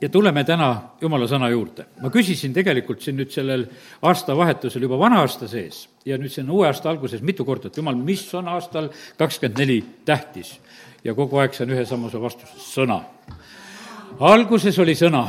[0.00, 1.86] ja tuleme täna jumala sõna juurde.
[2.02, 3.66] ma küsisin tegelikult siin nüüd sellel
[4.02, 7.94] aastavahetusel juba vana aasta sees ja nüüd siin uue aasta alguses mitu korda, et jumal,
[7.94, 10.58] mis on aastal kakskümmend neli tähtis?
[11.04, 13.00] ja kogu aeg saan ühe samuse vastuse, sõna.
[14.20, 15.22] Alguses oli sõna,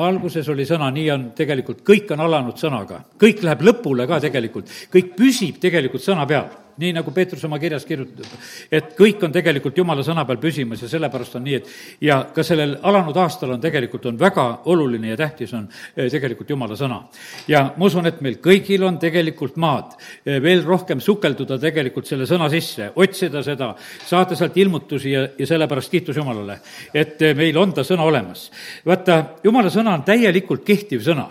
[0.00, 4.70] alguses oli sõna, nii on tegelikult, kõik on alanud sõnaga, kõik läheb lõpule ka tegelikult,
[4.92, 6.48] kõik püsib tegelikult sõna peal
[6.80, 8.26] nii nagu Peetrus oma kirjas kirjutab,
[8.72, 12.44] et kõik on tegelikult Jumala sõna peal püsimas ja sellepärast on nii, et ja ka
[12.46, 17.02] sellel alanud aastal on tegelikult, on väga oluline ja tähtis on eh, tegelikult Jumala sõna.
[17.48, 22.28] ja ma usun, et meil kõigil on tegelikult maad eh, veel rohkem sukelduda tegelikult selle
[22.28, 23.74] sõna sisse, otsida seda,
[24.06, 26.60] saada sealt ilmutusi ja, ja sellepärast kiitus Jumalale,
[26.94, 28.48] et eh, meil on ta sõna olemas.
[28.86, 31.28] vaata, Jumala sõna on täielikult kehtiv sõna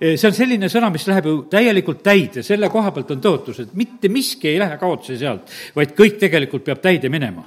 [0.00, 3.74] see on selline sõna, mis läheb ju täielikult täide, selle koha pealt on tõotus, et
[3.76, 7.46] mitte miski ei lähe kaotsi sealt, vaid kõik tegelikult peab täide minema.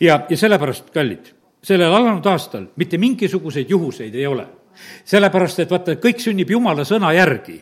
[0.00, 4.46] ja, ja sellepärast, kallid, sellel alanud aastal mitte mingisuguseid juhuseid ei ole
[5.04, 7.58] sellepärast, et vaata, kõik sünnib Jumala sõna järgi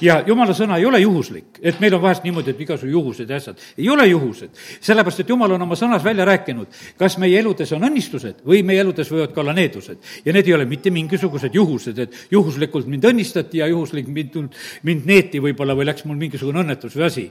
[0.00, 3.36] ja jumala sõna ei ole juhuslik, et meil on vahest niimoodi, et igasugu juhused ja
[3.36, 3.58] asjad.
[3.78, 7.86] ei ole juhused, sellepärast et jumal on oma sõnas välja rääkinud, kas meie eludes on
[7.88, 9.98] õnnistused või meie eludes võivad ka olla needused.
[10.24, 14.38] ja need ei ole mitte mingisugused juhused, et juhuslikult mind õnnistati ja juhuslik mind,
[14.82, 17.26] mind neeti võib-olla või läks mul mingisugune õnnetus või asi.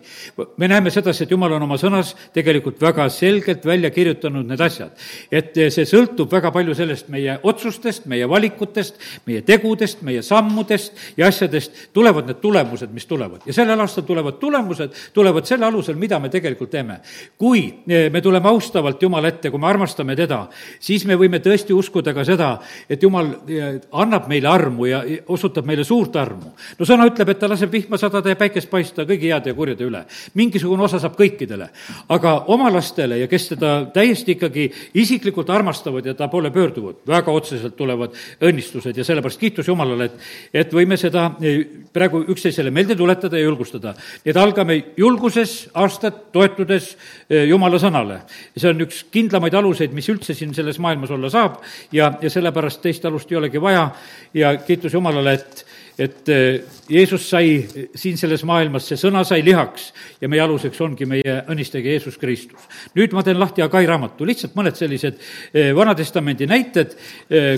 [0.58, 4.92] me näeme sedasi, et jumal on oma sõnas tegelikult väga selgelt välja kirjutanud need asjad.
[5.32, 11.28] et see sõltub väga palju sellest meie otsustest, meie valikutest, meie tegudest, meie sammudest ja
[11.28, 13.42] asjadest tulevad need tulemused, mis tulevad.
[13.46, 17.00] ja sellel aastal tulevad tulemused, tulevad selle alusel, mida me tegelikult teeme.
[17.38, 20.48] kui eh, me tuleme austavalt Jumala ette, kui me armastame teda,
[20.80, 22.50] siis me võime tõesti uskuda ka seda,
[22.90, 26.54] et Jumal eh, annab meile armu ja osutab meile suurt armu.
[26.80, 29.86] no sõna ütleb, et ta laseb vihma sadada ja päikest paista kõigi heade ja kurjade
[29.86, 30.04] üle.
[30.34, 31.70] mingisugune osa saab kõikidele.
[32.10, 37.32] aga oma lastele ja kes teda täiesti ikkagi isiklikult armastavad ja ta poole pöörduvad, väga
[37.32, 40.20] otseselt tulevad õnnistused ja sellepärast kiitus Jumalale, et,
[40.54, 43.94] et võime seda eh, praegu praegu üksteisele meelde tuletada ja julgustada.
[44.24, 46.98] nii et algame julguses aastat toetudes
[47.30, 48.22] eh, Jumala sõnale.
[48.56, 52.82] see on üks kindlamaid aluseid, mis üldse siin selles maailmas olla saab ja, ja sellepärast
[52.82, 53.92] teist alust ei olegi vaja
[54.34, 55.66] ja kiitus Jumalale, et
[55.98, 57.66] et eh, Jeesus sai
[57.98, 59.88] siin selles maailmas, see sõna sai lihaks
[60.22, 62.68] ja meie aluseks ongi meie õnnistage Jeesus Kristus.
[62.96, 66.94] nüüd ma teen lahti Agai raamatu, lihtsalt mõned sellised eh, Vana-testamendi näited,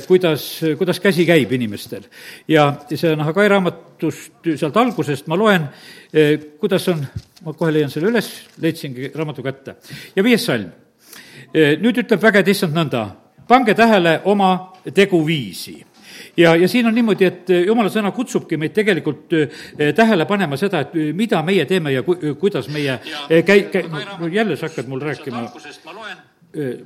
[0.07, 0.45] kuidas,
[0.79, 2.07] kuidas käsi käib inimestel.
[2.47, 5.67] ja see on Agai raamatust, sealt algusest ma loen,
[6.59, 7.03] kuidas on,
[7.45, 9.75] ma kohe leian selle üles, leidsingi raamatu kätte.
[10.15, 10.71] ja viies salm.
[11.53, 13.03] nüüd ütleb vägede issand nõnda,
[13.49, 14.51] pange tähele oma
[14.93, 15.79] teguviisi
[16.37, 20.57] ja, ja siin on niimoodi, et eh, jumala sõna kutsubki meid tegelikult eh, tähele panema
[20.59, 22.99] seda, et mida meie teeme ja ku, kuidas meie
[23.45, 23.87] käi-, käi-,
[24.33, 25.47] jälle sa hakkad mul rääkima.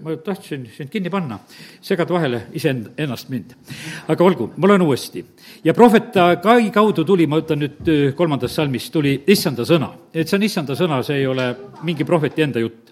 [0.03, 1.37] ma tahtsin sind kinni panna,
[1.81, 3.53] segad vahele iseennast mind.
[4.07, 5.25] aga olgu, ma loen uuesti.
[5.63, 6.11] ja prohvet
[6.43, 9.93] Kai kaudu tuli, ma võtan nüüd kolmandast salmist, tuli issanda sõna.
[10.13, 12.82] et see on issanda sõna, see ei ole mingi prohveti enda jutt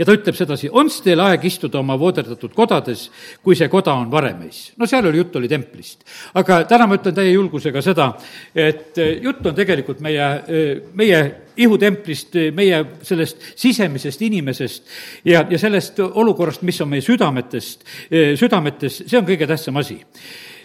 [0.00, 3.04] ja ta ütleb sedasi, on teil aeg istuda oma vooderdatud kodades,
[3.44, 4.72] kui see koda on varemeis.
[4.80, 6.06] no seal oli, jutt oli templist.
[6.40, 8.10] aga täna ma ütlen täie julgusega seda,
[8.54, 11.22] et eh, jutt on tegelikult meie, eh, meie
[11.60, 14.94] ihutemplist, meie sellest sisemisest inimesest
[15.28, 20.00] ja, ja sellest olukorrast, mis on meie südametest, eh, südametes, see on kõige tähtsam asi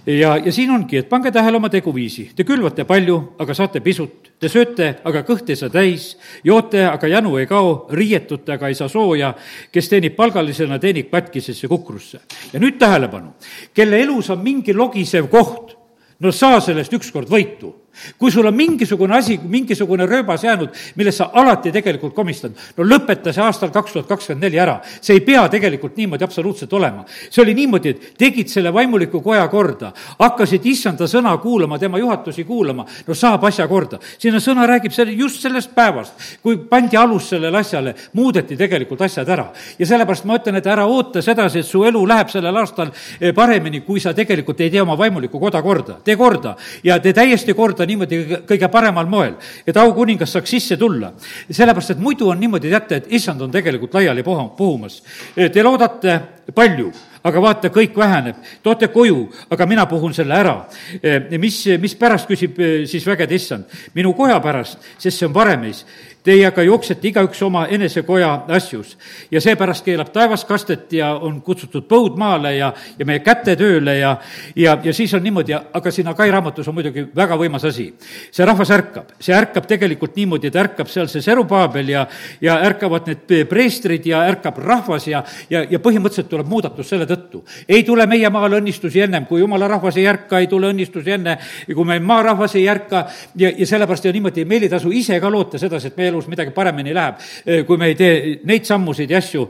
[0.08, 2.30] ja, ja siin ongi, et pange tähele oma teguviisi.
[2.36, 4.32] Te külvate palju, aga saate pisut.
[4.40, 6.18] Te sööte, aga kõht ei saa täis.
[6.44, 7.88] joote, aga janu ei kao.
[7.92, 9.34] riietute, aga ei saa sooja.
[9.72, 12.20] kes teenib palgalisena, teenib katkisesse kukrusse.
[12.54, 13.34] ja nüüd tähelepanu.
[13.74, 15.78] kelle elus on mingi logisev koht,
[16.20, 17.85] no saa sellest ükskord võitu
[18.18, 23.34] kui sul on mingisugune asi, mingisugune rööbas jäänud, millest sa alati tegelikult komistad, no lõpeta
[23.34, 24.80] see aastal kaks tuhat kakskümmend neli ära.
[25.02, 27.06] see ei pea tegelikult niimoodi absoluutselt olema.
[27.30, 32.44] see oli niimoodi, et tegid selle vaimuliku koja korda, hakkasid issanda sõna kuulama, tema juhatusi
[32.44, 34.00] kuulama, no saab asja korda.
[34.18, 36.14] siin on sõna, räägib selle, just sellest päevast,
[36.44, 39.48] kui pandi alus sellele asjale, muudeti tegelikult asjad ära.
[39.80, 43.34] ja sellepärast ma ütlen, et ära oota sedasi, et su elu läheb sellel aastal eh,
[43.34, 46.00] paremini, kui sa tegelikult ei tee oma vaimulikku koda korda.
[46.04, 49.36] tee korda ja tee täiesti korda seda niimoodi kõige paremal moel,
[49.66, 51.14] et aukuningas saaks sisse tulla.
[51.50, 55.02] sellepärast, et muidu on niimoodi, teate, et issand on tegelikult laiali puha, puhumas.
[55.36, 56.20] Te loodate
[56.54, 56.92] palju
[57.26, 60.56] aga vaata, kõik väheneb, toote koju, aga mina puhun selle ära.
[61.40, 63.66] mis, mis pärast, küsib siis vägede issand?
[63.96, 65.86] minu koja pärast, sest see on varemeis
[66.26, 68.98] teie aga jooksete igaüks oma enesekoja asjus.
[69.32, 74.16] ja seepärast keelab taevas kastet ja on kutsutud põud maale ja, ja meie kätetööle ja,
[74.56, 77.92] ja, ja siis on niimoodi, aga siin Agai raamatus on muidugi väga võimas asi.
[78.32, 82.06] see rahvas ärkab, see ärkab tegelikult niimoodi, et ärkab seal see Serupaabel ja,
[82.42, 87.44] ja ärkavad need preestrid ja ärkab rahvas ja, ja, ja põhimõtteliselt tuleb muudatus selle tõttu.
[87.68, 91.38] ei tule meie maale õnnistusi ennem, kui jumala rahvas ei ärka, ei tule õnnistusi enne,
[91.70, 93.06] kui meil maarahvas ei ärka
[93.38, 96.30] ja, ja sellepärast ja niimoodi meil ei tasu ise ka loota sedasi, et meie elus
[96.32, 97.22] midagi paremini läheb,
[97.68, 99.46] kui me ei tee neid sammusid ja asju,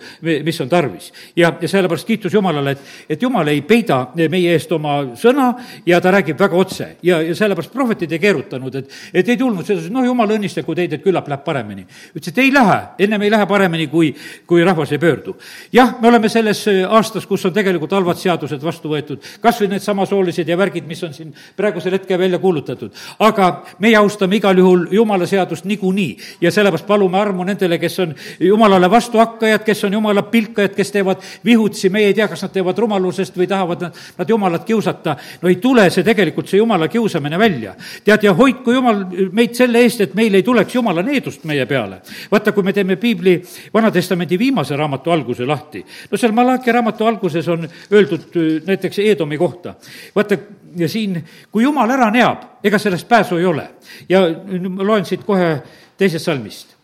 [0.46, 1.12] mis on tarvis.
[1.36, 2.80] ja, ja sellepärast kiitus Jumalale, et,
[3.10, 5.52] et Jumal ei peida meie eest oma sõna
[5.86, 9.66] ja ta räägib väga otse ja, ja sellepärast prohvetid ei keerutanud, et, et ei tulnud
[9.68, 11.86] sedasi, noh, Jumal õnnistagu teid, et küllap läheb paremini.
[12.16, 14.12] ütles, et ei lähe, ennem ei lähe paremini, kui,
[14.48, 15.36] kui rahvas ei pöördu.
[15.74, 19.86] jah, me oleme selles aastas, kus on tegelikult halvad seadused vastu võetud, kas või need
[19.86, 22.92] samasoolised ja värgid, mis on siin praegusel hetkel välja kuulutatud.
[23.20, 28.16] aga meie austame igal juhul Jumala seadust niikuinii ja sellepärast palume armu nendele, kes on
[28.40, 32.78] Jumalale vastuhakkajad, kes on Jumala pilkajad, kes teevad vihutsi, meie ei tea, kas nad teevad
[32.78, 35.16] rumalusest või tahavad nad, nad Jumalat kiusata.
[35.42, 37.76] no ei tule see tegelikult, see Jumala kiusamine välja.
[38.04, 42.02] tead, ja hoidku Jumal meid selle eest, et meil ei tuleks Jumala needust meie peale.
[42.32, 43.42] vaata, kui me teeme piibli
[43.74, 49.76] Vana-testamendi viimase raamatu alguse lahti, no seal Malachi raamatu alguses on öeldud näiteks Eedomi kohta.
[50.16, 50.38] vaata,
[50.76, 53.68] ja siin, kui Jumal ära neab, ega sellest pääsu ei ole.
[54.10, 54.22] ja
[54.70, 55.62] ma loen siit kohe
[55.98, 56.76] teisest salmist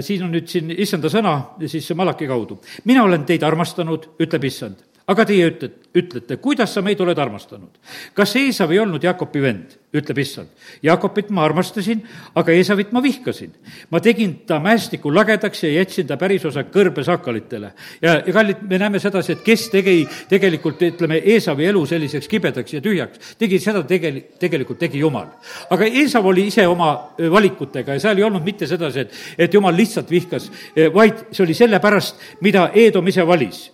[0.00, 1.34] siin on nüüd siin issanda sõna,
[1.66, 2.60] siis Malaki kaudu.
[2.84, 4.78] mina olen teid armastanud, ütleb issand,
[5.10, 7.74] aga teie ütlete, ütlete, kuidas sa meid oled armastanud?
[8.16, 10.48] kas Eesav ei olnud Jaakopi vend, ütleb issand.
[10.84, 12.00] Jaakopit ma armastasin,
[12.38, 13.52] aga Eesavit ma vihkasin.
[13.90, 17.72] ma tegin ta mäestiku lagedaks ja jätsin ta pärisosa kõrbesakalitele.
[18.02, 22.72] ja, ja kallid, me näeme sedasi, et kes tegi tegelikult, ütleme, Eesavi elu selliseks kibedaks
[22.72, 25.28] ja tühjaks, tegi seda tegel-, tegelikult tegi Jumal.
[25.70, 29.76] aga Eesav oli ise oma valikutega ja seal ei olnud mitte sedasi, et, et Jumal
[29.76, 30.50] lihtsalt vihkas,
[30.94, 33.66] vaid see oli sellepärast, mida Eedom ise valis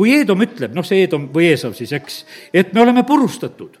[0.00, 2.22] kui Eedom ütleb, noh, see Eedom või Eesav siis, eks,
[2.56, 3.76] et me oleme purustatud,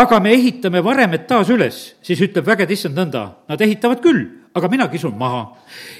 [0.00, 4.24] aga me ehitame varemed taas üles, siis ütleb vägede issand nõnda, nad ehitavad küll,
[4.56, 5.44] aga mina kisun maha.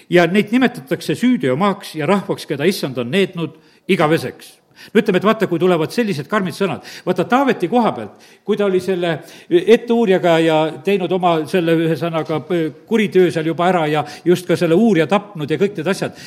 [0.09, 4.55] ja neid nimetatakse süüteomaaks ja rahvaks, keda issand on neednud igaveseks
[4.93, 8.67] no ütleme, et vaata, kui tulevad sellised karmid sõnad, vaata Taaveti koha pealt, kui ta
[8.67, 9.15] oli selle
[9.49, 12.41] etteuurijaga ja teinud oma selle ühesõnaga
[12.89, 16.19] kuritöö seal juba ära ja just ka selle uurija tapnud ja kõik need asjad,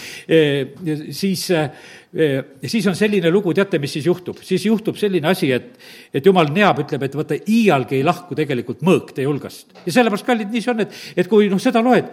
[1.11, 1.47] siis
[2.13, 4.39] ja siis on selline lugu, teate, mis siis juhtub?
[4.45, 5.73] siis juhtub selline asi, et,
[6.15, 9.75] et jumal neab, ütleb, et vaata, iialgi ei lahku tegelikult mõõk teie hulgast.
[9.85, 12.07] ja sellepärast, kallid, nii see on, et, et kui noh, seda loed,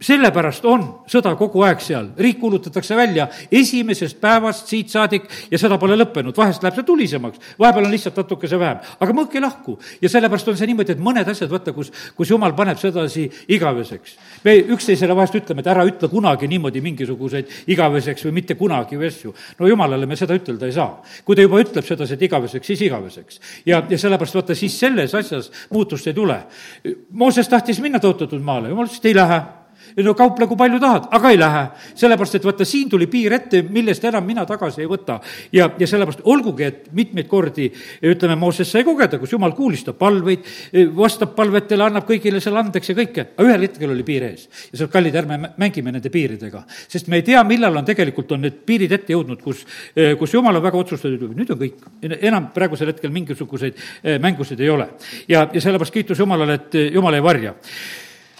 [0.00, 5.76] sellepärast on sõda kogu aeg seal, riik kuulutatakse välja esimesest päevast siit saadik ja sõda
[5.80, 9.76] pole lõppenud, vahest läheb see tulisemaks, vahepeal on lihtsalt natukese vähem, aga mõõk ei lahku.
[10.00, 14.16] ja sellepärast on see niimoodi, et mõned asjad, vaata, kus, kus jumal paneb sedasi igaveseks.
[14.44, 19.12] me üksteisele vahest ütleme, et ära ütle kunagi niimoodi mingisuguseid igaveseks või mitte kunagi või
[19.12, 19.34] asju.
[19.60, 21.02] no jumalale me seda ütelda ei saa.
[21.24, 23.40] kui ta juba ütleb sedasi, et igaveseks, siis igaveseks.
[23.66, 26.40] ja, ja sellepärast vaata, siis selles asjas muutust ei tule.
[27.12, 29.59] Mooses tahtis minna tõotatud maale, jumal ütles, et ei lähe
[29.96, 31.64] no kauple, kui palju tahad, aga ei lähe.
[31.94, 35.20] sellepärast, et vaata, siin tuli piir ette, millest enam mina tagasi ei võta.
[35.52, 37.70] ja, ja sellepärast olgugi, et mitmeid kordi,
[38.12, 40.46] ütleme, Mooses sai kogeda, kus jumal kuulis ta palveid,
[40.96, 44.48] vastab palvetele, annab kõigile selle andeks ja kõike, aga ühel hetkel oli piir ees.
[44.72, 46.64] ja oled kallid, ärme mängime nende piiridega.
[46.88, 49.64] sest me ei tea, millal on tegelikult, on need piirid ette jõudnud, kus,
[50.18, 51.88] kus jumal on väga otsustatud, nüüd on kõik.
[52.20, 53.76] enam praegusel hetkel mingisuguseid
[54.20, 54.88] mängusid ei ole.
[55.28, 57.54] ja, ja sellepärast kiitus Jumalale, et Jumal ei varja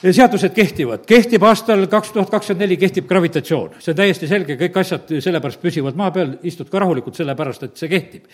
[0.00, 3.76] seadused kehtivad, kehtib aastal kaks tuhat kakskümmend neli, kehtib gravitatsioon.
[3.78, 7.76] see on täiesti selge, kõik asjad sellepärast püsivad maa peal, istud ka rahulikult, sellepärast et
[7.76, 8.24] see kehtib.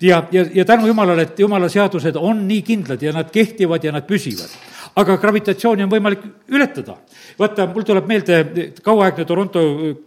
[0.00, 3.92] ja, ja, ja tänu jumalale, et jumala seadused on nii kindlad ja nad kehtivad ja
[3.92, 4.54] nad püsivad.
[4.98, 6.24] Aga gravitatsiooni on võimalik
[6.54, 6.96] ületada.
[7.38, 8.38] vaata, mul tuleb meelde
[8.82, 9.62] kauaaegne Toronto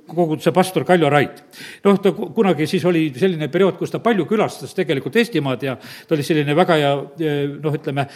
[0.07, 1.43] koguduse pastor Kaljo Rait.
[1.86, 6.15] noh, ta kunagi siis oli selline periood, kus ta palju külastas tegelikult Eestimaad ja ta
[6.15, 6.93] oli selline väga hea
[7.62, 8.07] noh, ütleme,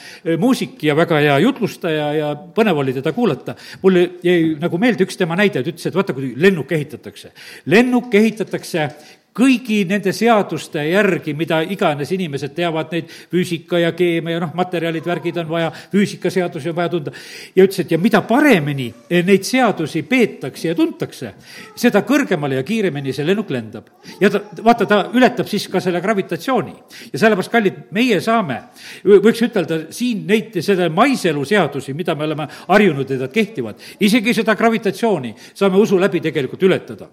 [0.42, 3.56] muusik ja väga hea jutlustaja ja põnev oli teda kuulata.
[3.82, 7.32] mulle jäi nagu meelde üks tema näide, ta ütles, et vaata, kui lennuk ehitatakse.
[7.66, 8.90] lennuk ehitatakse
[9.36, 15.06] kõigi nende seaduste järgi, mida iganes inimesed teavad, neid füüsika ja keemia ja noh, materjalid,
[15.06, 17.12] värgid on vaja, füüsikaseadusi on vaja tunda.
[17.56, 21.34] ja ütles, et ja mida paremini neid seadusi peetakse ja tuntakse,
[21.76, 23.92] seda kõrgemale ja kiiremini see lennuk lendab.
[24.22, 26.76] ja ta, vaata, ta ületab siis ka selle gravitatsiooni.
[27.12, 28.62] ja sellepärast, kallid, meie saame,
[29.04, 34.34] võiks ütelda siin neid, selle maiselu seadusi, mida me oleme harjunud, et nad kehtivad, isegi
[34.34, 37.12] seda gravitatsiooni saame usu läbi tegelikult ületada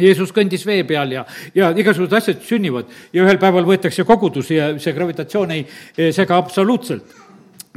[0.00, 4.72] Jeesus kõndis vee peal ja, ja igasugused asjad sünnivad ja ühel päeval võetakse kogudusi ja
[4.82, 7.24] see gravitatsioon ei sega absoluutselt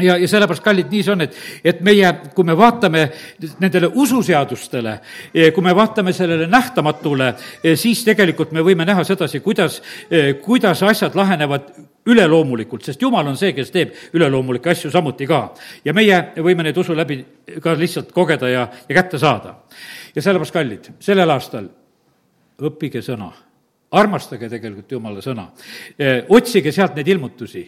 [0.03, 1.35] ja, ja sellepärast, kallid, nii see on, et,
[1.71, 3.05] et meie, kui me vaatame
[3.61, 4.95] nendele ususeadustele,
[5.55, 7.33] kui me vaatame sellele nähtamatule,
[7.79, 9.81] siis tegelikult me võime näha sedasi, kuidas,
[10.43, 11.71] kuidas asjad lahenevad
[12.09, 15.41] üleloomulikult, sest Jumal on see, kes teeb üleloomulikke asju samuti ka.
[15.85, 17.19] ja meie võime neid usu läbi
[17.61, 19.55] ka lihtsalt kogeda ja, ja kätte saada.
[20.15, 21.69] ja sellepärast, kallid, sellel aastal
[22.61, 23.31] õppige sõna
[23.91, 25.47] armastage tegelikult Jumala sõna.
[26.29, 27.63] otsige sealt neid ilmutusi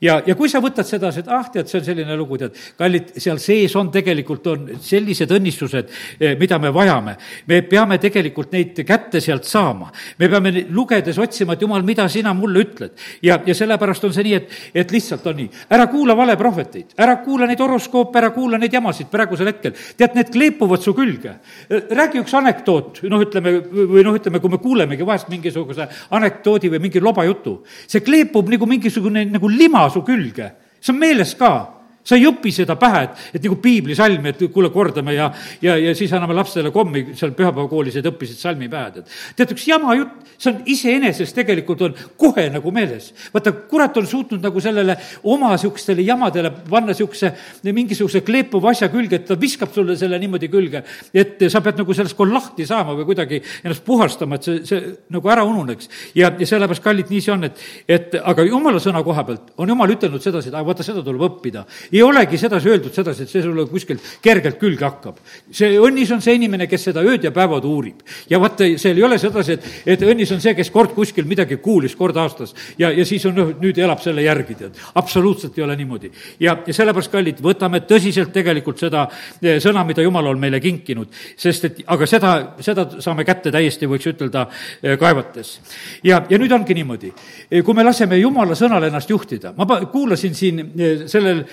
[0.00, 3.12] ja, ja kui sa võtad sedasi, et ah, tead, see on selline lugu, tead, kallid,
[3.22, 7.16] seal sees on tegelikult, on sellised õnnistused, eh, mida me vajame.
[7.46, 9.90] me peame tegelikult neid kätte sealt saama.
[10.18, 12.92] me peame lugedes otsima, et jumal, mida sina mulle ütled.
[13.22, 15.50] ja, ja sellepärast on see nii, et, et lihtsalt on nii.
[15.70, 19.72] ära kuula valeprohveteid, ära kuula neid horoskoope, ära kuula neid jamasid praegusel hetkel.
[19.96, 21.36] tead, need kleepuvad su külge.
[21.70, 26.82] räägi üks anekdoot, noh, ütleme, või noh, ütleme, kui me kuulemegi vahest mingisuguse anekdoodi või
[26.86, 27.62] mingi lobajutu.
[27.86, 30.50] see kleepub nagu mingisugune nagu lima su külge,
[30.80, 31.75] see on meeles ka
[32.06, 35.30] sa ei õpi seda pähe, et, et nagu piiblisalmi, et kuule, kordame ja,
[35.62, 39.02] ja, ja siis anname lastele kommi seal pühapäevakoolis, et õppisid salmi pähe,
[39.36, 39.54] tead.
[39.56, 43.10] üks jama jutt, see on iseenesest tegelikult on kohe nagu meeles.
[43.34, 44.96] vaata, kurat on suutnud nagu sellele
[45.26, 47.32] oma niisugustele jamadele panna niisuguse
[47.66, 50.84] mingisuguse kleepuva asja külge, et ta viskab sulle selle niimoodi külge,
[51.14, 54.94] et sa pead nagu sellest kohe lahti saama või kuidagi ennast puhastama, et see, see
[55.14, 55.90] nagu ära ununeks.
[56.14, 59.74] ja, ja sellepärast, kallid, nii see on, et, et aga jumala sõna koha pealt on
[59.74, 63.32] jumal ütelnud sedasi, et aga vaata, seda tuleb õppida ei olegi sedasi öeldud sedasi, et
[63.32, 65.20] see sulle kuskilt kergelt külge hakkab.
[65.50, 68.02] see õnnis on see inimene, kes seda ööd ja päevad uurib.
[68.30, 71.58] ja vaata, seal ei ole sedasi, et, et õnnis on see, kes kord kuskil midagi
[71.62, 74.80] kuulis kord aastas ja, ja siis on noh, nüüd elab selle järgi, tead.
[74.94, 76.10] absoluutselt ei ole niimoodi.
[76.40, 79.06] ja, ja sellepärast, kallid, võtame tõsiselt tegelikult seda
[79.40, 82.34] eh, sõna, mida Jumal on meile kinkinud, sest et aga seda,
[82.64, 84.46] seda saame kätte täiesti, võiks ütelda,
[84.82, 85.56] eh, kaevates.
[86.04, 87.12] ja, ja nüüd ongi niimoodi,
[87.50, 90.62] eh, kui me laseme Jumala sõnal ennast juhtida, ma kuulasin siin
[91.10, 91.44] sellel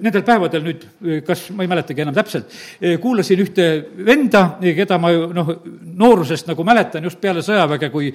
[0.00, 0.86] nendel päevadel nüüd,
[1.26, 2.52] kas, ma ei mäletagi enam täpselt,
[3.00, 3.66] kuulasin ühte
[4.06, 5.52] venda, keda ma noh,
[6.00, 8.10] noorusest nagu mäletan just peale sõjaväge, kui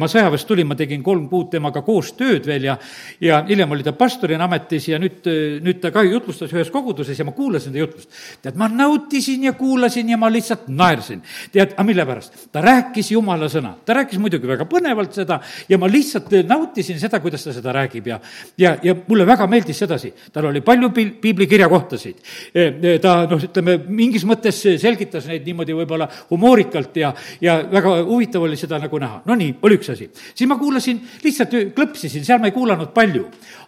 [0.00, 2.76] ma sõjaväest tulin, ma tegin kolm kuud temaga koos tööd veel ja
[3.20, 5.26] ja hiljem oli ta pastorina ametis ja nüüd,
[5.64, 8.10] nüüd ta ka jutlustas ühes koguduses ja ma kuulasin ta jutlust.
[8.42, 11.22] tead, ma nautisin ja kuulasin ja ma lihtsalt naersin.
[11.52, 12.48] tead, aga mille pärast?
[12.52, 17.20] ta rääkis jumala sõna, ta rääkis muidugi väga põnevalt seda ja ma lihtsalt nautisin seda,
[17.20, 18.20] kuidas ta seda räägib ja
[18.58, 22.22] ja, ja mulle väga meeldis sedasi, tal oli palju pil-, piiblikirjakohtasid.
[22.52, 27.12] E, e, ta noh, ütleme, mingis mõttes selgitas neid niimoodi võib-olla humoorikalt ja,
[27.42, 29.22] ja väga huvitav oli seda nagu näha.
[29.28, 30.08] no nii, oli üks asi.
[30.32, 33.26] siis ma kuulasin, lihtsalt klõpsisin, seal ma ei kuulanud palju,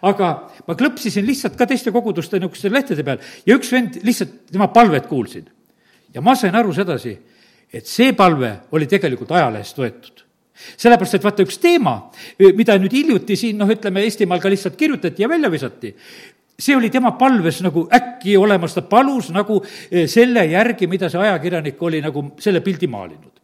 [0.09, 0.31] aga
[0.67, 5.09] ma klõpsisin lihtsalt ka teiste koguduste niisuguste lehtede peal ja üks vend lihtsalt, tema palvet
[5.09, 5.45] kuulsin.
[6.13, 7.17] ja ma sain aru sedasi,
[7.73, 10.25] et see palve oli tegelikult ajalehest võetud
[10.59, 11.93] sellepärast, et vaata, üks teema,
[12.57, 15.93] mida nüüd hiljuti siin, noh, ütleme, Eestimaal ka lihtsalt kirjutati ja välja visati,
[16.59, 21.21] see oli tema palves nagu äkki olemas, ta palus nagu eh, selle järgi, mida see
[21.23, 23.39] ajakirjanik oli nagu selle pildi maalinud.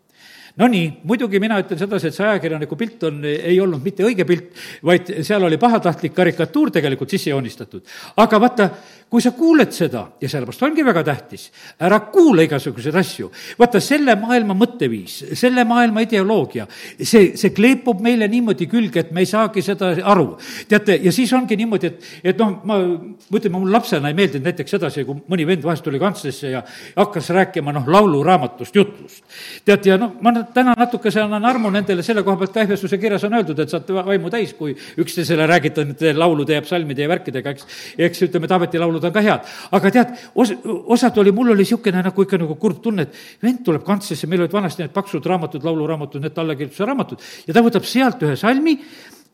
[0.56, 4.54] Nonii, muidugi mina ütlen sedasi, et see ajakirjaniku pilt on, ei olnud mitte õige pilt,
[4.88, 7.84] vaid seal oli pahatahtlik karikatuur tegelikult sisse joonistatud.
[8.24, 8.70] aga vaata,
[9.10, 11.46] kui sa kuuled seda ja sellepärast ongi väga tähtis,
[11.86, 13.30] ära kuula igasuguseid asju.
[13.60, 16.66] vaata, selle maailma mõtteviis, selle maailma ideoloogia,
[17.00, 20.36] see, see kleepub meile niimoodi külge, et me ei saagi seda aru.
[20.68, 24.50] teate, ja siis ongi niimoodi, et, et noh, ma, ma ütlen, mul lapsena ei meeldinud
[24.50, 26.64] näiteks sedasi, kui mõni vend vahest tuli kantslisse ja
[26.98, 29.24] hakkas rääkima noh, lauluraamatust jutlust.
[29.66, 33.24] tead, ja noh, ma täna natukese annan armu nendele selle koha pealt, ka Ehvesuse kirjas
[33.30, 37.56] on öeldud, et saate vaimu täis, kui üksteisele räägite nende laulude ja psalmide ja värkidega,
[37.56, 37.72] eks,
[38.10, 39.52] eks ütleme, Taaveti laulud on ka head.
[39.72, 40.56] aga tead, os-,
[40.98, 44.46] osad oli, mul oli niisugune nagu ikka nagu kurb tunne, et vend tuleb kantslisse, meil
[44.46, 48.78] olid vanasti need paksud raamatud, lauluraamatud, need allakirjutuse raamatud, ja ta võtab sealt ühe salmi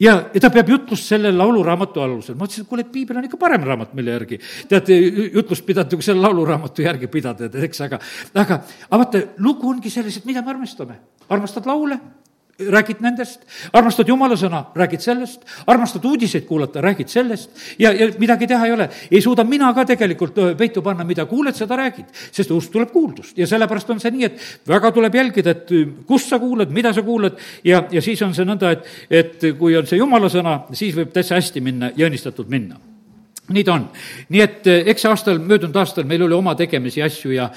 [0.01, 2.37] ja, ja ta peab jutlust selle lauluraamatu alusel.
[2.37, 4.39] ma ütlesin, et kuule, piibel on ikka parem raamat, mille järgi.
[4.69, 4.97] teate,
[5.35, 8.01] jutlust pidada, kui selle lauluraamatu järgi pidada, et eks, aga,
[8.33, 10.99] aga, aga vaata, lugu ongi selles, et mida me armastame.
[11.29, 11.99] armastad laule?
[12.69, 17.49] Räägid nendest, armastad jumala sõna, räägid sellest, armastad uudiseid kuulata, räägid sellest.
[17.79, 18.89] Ja, ja midagi teha ei ole.
[19.11, 23.37] ei suuda mina ka tegelikult peitu panna, mida kuuled, seda räägid, sest ust tuleb kuuldust.
[23.37, 25.73] Ja sellepärast on see nii, et väga tuleb jälgida, et
[26.07, 29.77] kust sa kuulad, mida sa kuulad ja, ja siis on see nõnda, et, et kui
[29.77, 32.90] on see jumala sõna, siis võib täitsa hästi minna ja õnnistatult minna
[33.49, 33.87] nii ta on.
[34.29, 37.47] nii et eh, eks aastal, möödunud aastal meil oli oma tegemisi asju ja,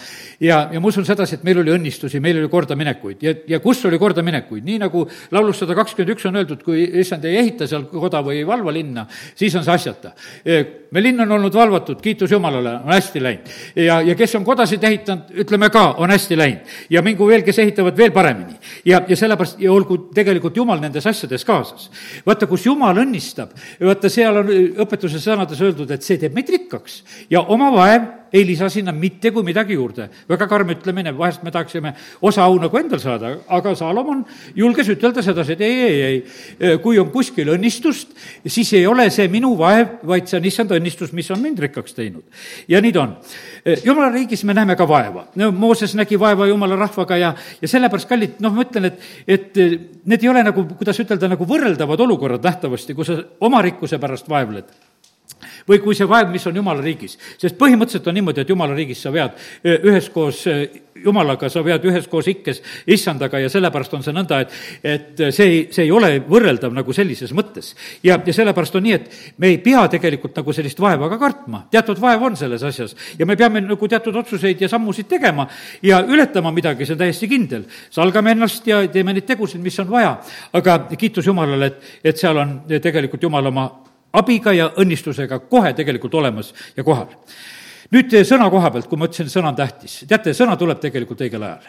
[0.40, 3.84] ja, ja ma usun sedasi, et meil oli õnnistusi, meil oli kordaminekuid ja, ja kus
[3.88, 7.86] oli kordaminekuid, nii nagu laulus sada kakskümmend üks on öeldud, kui issand ei ehita seal
[7.90, 10.14] koda või ei valva linna, siis on see asjata.
[10.44, 13.52] Eh, me linn on olnud valvatud, kiitus Jumalale, on hästi läinud.
[13.76, 16.74] ja, ja kes on kodasid ehitanud, ütleme ka, on hästi läinud.
[16.90, 18.56] ja mingu veel, kes ehitavad veel paremini.
[18.84, 21.90] ja, ja sellepärast, ja olgu tegelikult Jumal nendes asjades kaasas.
[22.26, 24.52] vaata, kus Jumal õnnistab, vaata, seal on
[24.84, 27.02] õpetuse sõnades öeldud, öeldud, et see teeb meid rikkaks
[27.32, 30.08] ja oma vaev ei lisa sinna mitte kui midagi juurde.
[30.28, 34.24] väga karm ütlemine, vahest me tahaksime osa au nagu endal saada, aga Saalomon
[34.56, 38.16] julges ütelda sedasi, et ei, ei, ei, kui on kuskil õnnistust,
[38.46, 41.94] siis ei ole see minu vaev, vaid see on issand õnnistus, mis on mind rikkaks
[41.94, 42.24] teinud.
[42.68, 43.12] ja nii ta on.
[43.84, 45.28] jumala riigis me näeme ka vaeva.
[45.34, 49.62] no Mooses nägi vaeva jumala rahvaga ja, ja sellepärast, kallid, noh, ma ütlen, et, et
[50.04, 54.26] need ei ole nagu, kuidas ütelda, nagu võrreldavad olukorrad nähtavasti, kus sa oma rikkuse pärast
[54.28, 54.74] vaevled
[55.68, 57.18] või kui see vaev, mis on jumala riigis.
[57.38, 60.44] sest põhimõtteliselt on niimoodi, et jumala riigis sa vead üheskoos
[61.04, 65.60] jumalaga, sa vead üheskoos ikkes issandaga ja sellepärast on see nõnda, et, et see ei,
[65.74, 67.72] see ei ole võrreldav nagu sellises mõttes.
[68.02, 71.64] ja, ja sellepärast on nii, et me ei pea tegelikult nagu sellist vaeva ka kartma,
[71.72, 75.48] teatud vaev on selles asjas ja me peame nagu teatud otsuseid ja sammusid tegema
[75.82, 77.64] ja ületama midagi, see on täiesti kindel.
[77.90, 80.16] salgame ennast ja teeme neid tegusid, mis on vaja,
[80.52, 83.68] aga kiitus Jumalale, et, et seal on tegelikult Jumal oma
[84.20, 87.12] abiga ja õnnistusega kohe tegelikult olemas ja kohal
[87.94, 89.96] nüüd sõna koha pealt, kui ma ütlesin, sõna on tähtis.
[90.08, 91.66] teate, sõna tuleb tegelikult õigel ajal.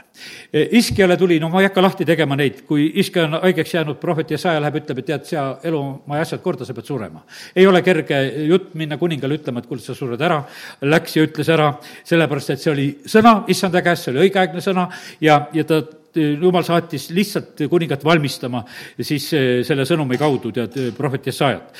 [0.79, 4.31] iskjale tuli, no ma ei hakka lahti tegema neid, kui iske on haigeks jäänud, prohvet
[4.31, 7.25] Jesaja läheb, ütleb, et tead, sea elumaja asjad korda, sa pead surema.
[7.55, 10.41] ei ole kerge jutt minna kuningale ütlema, et kuule, sa sured ära,
[10.81, 11.73] läks ja ütles ära,
[12.03, 14.89] sellepärast et see oli sõna issanda käest, see oli õigeaegne sõna
[15.21, 15.83] ja, ja ta
[16.15, 18.61] jumal saatis lihtsalt kuningat valmistama
[19.03, 19.27] siis
[19.67, 21.75] selle sõnumi kaudu, tead, prohvet Jesajat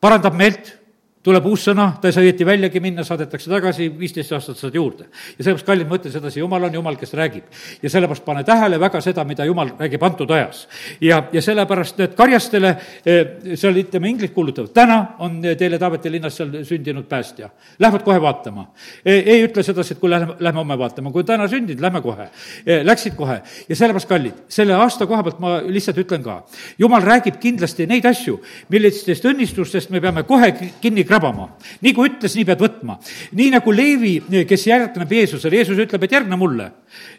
[0.00, 0.78] parandab meelt,
[1.26, 5.08] tuleb uus sõna, ta ei saa õieti väljagi minna, saadetakse tagasi, viisteist aastat saad juurde.
[5.38, 7.44] ja sellepärast, kallid, ma ütlen sedasi, jumal on jumal, kes räägib.
[7.82, 10.66] ja sellepärast pane tähele väga seda, mida jumal räägib antud ajas.
[11.00, 16.36] ja, ja sellepärast need karjastele, eh, seal ütleme, inglid kuulutavad, täna on teile Taaveti linnas
[16.36, 17.50] seal sündinud päästja.
[17.78, 18.66] Lähevad kohe vaatama.
[19.04, 22.28] E, ei ütle sedasi, et kui lähme, lähme homme vaatama, kui täna sündinud, lähme kohe.
[22.66, 23.40] E, läksid kohe.
[23.68, 26.38] ja sellepärast, kallid, selle aasta koha pealt ma lihtsalt ütlen ka,
[26.78, 28.38] jumal räägib kindlasti neid asju,
[28.72, 31.48] millistest õnnistustest me peame kohe kinni krabama.
[31.80, 32.98] nii kui ütles, nii pead võtma.
[33.36, 36.70] nii nagu Leevi, kes järgneb Jeesusele, Jeesus ütleb, et järgne mulle.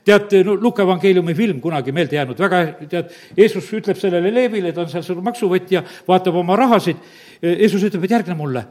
[0.05, 4.81] tead, no Luka evangeeliumi film kunagi meelde jäänud, väga, tead, Jeesus ütleb sellele Leevile, ta
[4.81, 6.97] on seal suur maksuvõtja, vaatab oma rahasid,
[7.41, 8.65] Jeesus ütleb, et järgne mulle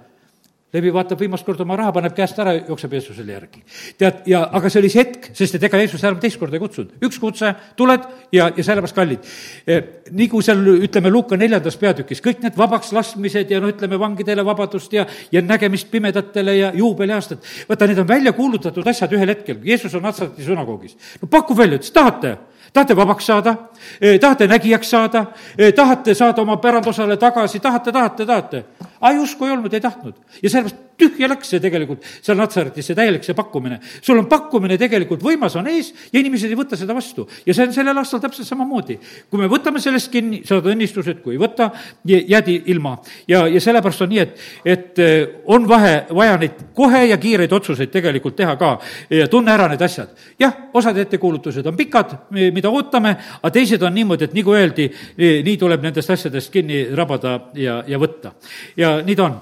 [0.76, 3.62] Levi vaatab viimast korda oma raha, paneb käest ära, jookseb Jeesusele järgi.
[3.98, 6.62] tead, ja aga see oli see hetk, sest et ega Jeesus enam teist korda ei
[6.62, 6.96] kutsunud.
[7.08, 8.04] üks kutse, tuled
[8.34, 9.30] ja, ja sellepärast kallid.
[9.66, 9.78] E,
[10.10, 14.44] nii kui seal, ütleme, Luuka neljandas peatükis, kõik need vabaks laskmised ja noh, ütleme, vangidele
[14.46, 19.62] vabadust ja, ja nägemist pimedatele ja juubeliaastad, vaata, need on välja kuulutatud asjad ühel hetkel,
[19.64, 20.98] Jeesus on Natsareti sünagoogis.
[21.22, 22.36] no pakub välja, ütles, tahate?
[22.76, 23.54] tahate vabaks saada,
[24.00, 25.26] e, tahate nägijaks saada,
[25.58, 28.64] e, tahate saada oma pärandosale tagasi, tahate, tahate, tahate.
[29.00, 30.14] Aga usku ei olnud, ei tahtnud.
[30.42, 33.78] ja sellepärast tühja läks see tegelikult seal Natsaretis, see täielik see pakkumine.
[34.02, 37.26] sul on pakkumine tegelikult võimas on ees ja inimesed ei võta seda vastu.
[37.46, 38.98] ja see on sellel aastal täpselt samamoodi.
[39.30, 41.70] kui me võtame sellest kinni, saad õnnistused, kui ei võta,
[42.04, 42.96] jääd ilma.
[43.28, 47.52] ja, ja sellepärast on nii, et, et eh, on vahe, vaja neid kohe ja kiireid
[47.52, 48.76] otsuseid tegelikult teha ka
[49.10, 50.16] ja tunne ära need asjad.
[50.40, 55.56] jah, osad ettekuulutused on pikad, mida ootame, aga teised on niimoodi, et nagu öeldi, nii
[55.60, 58.36] tuleb nendest asjadest kinni rabada ja, ja võtta.
[58.76, 59.40] ja nii ta on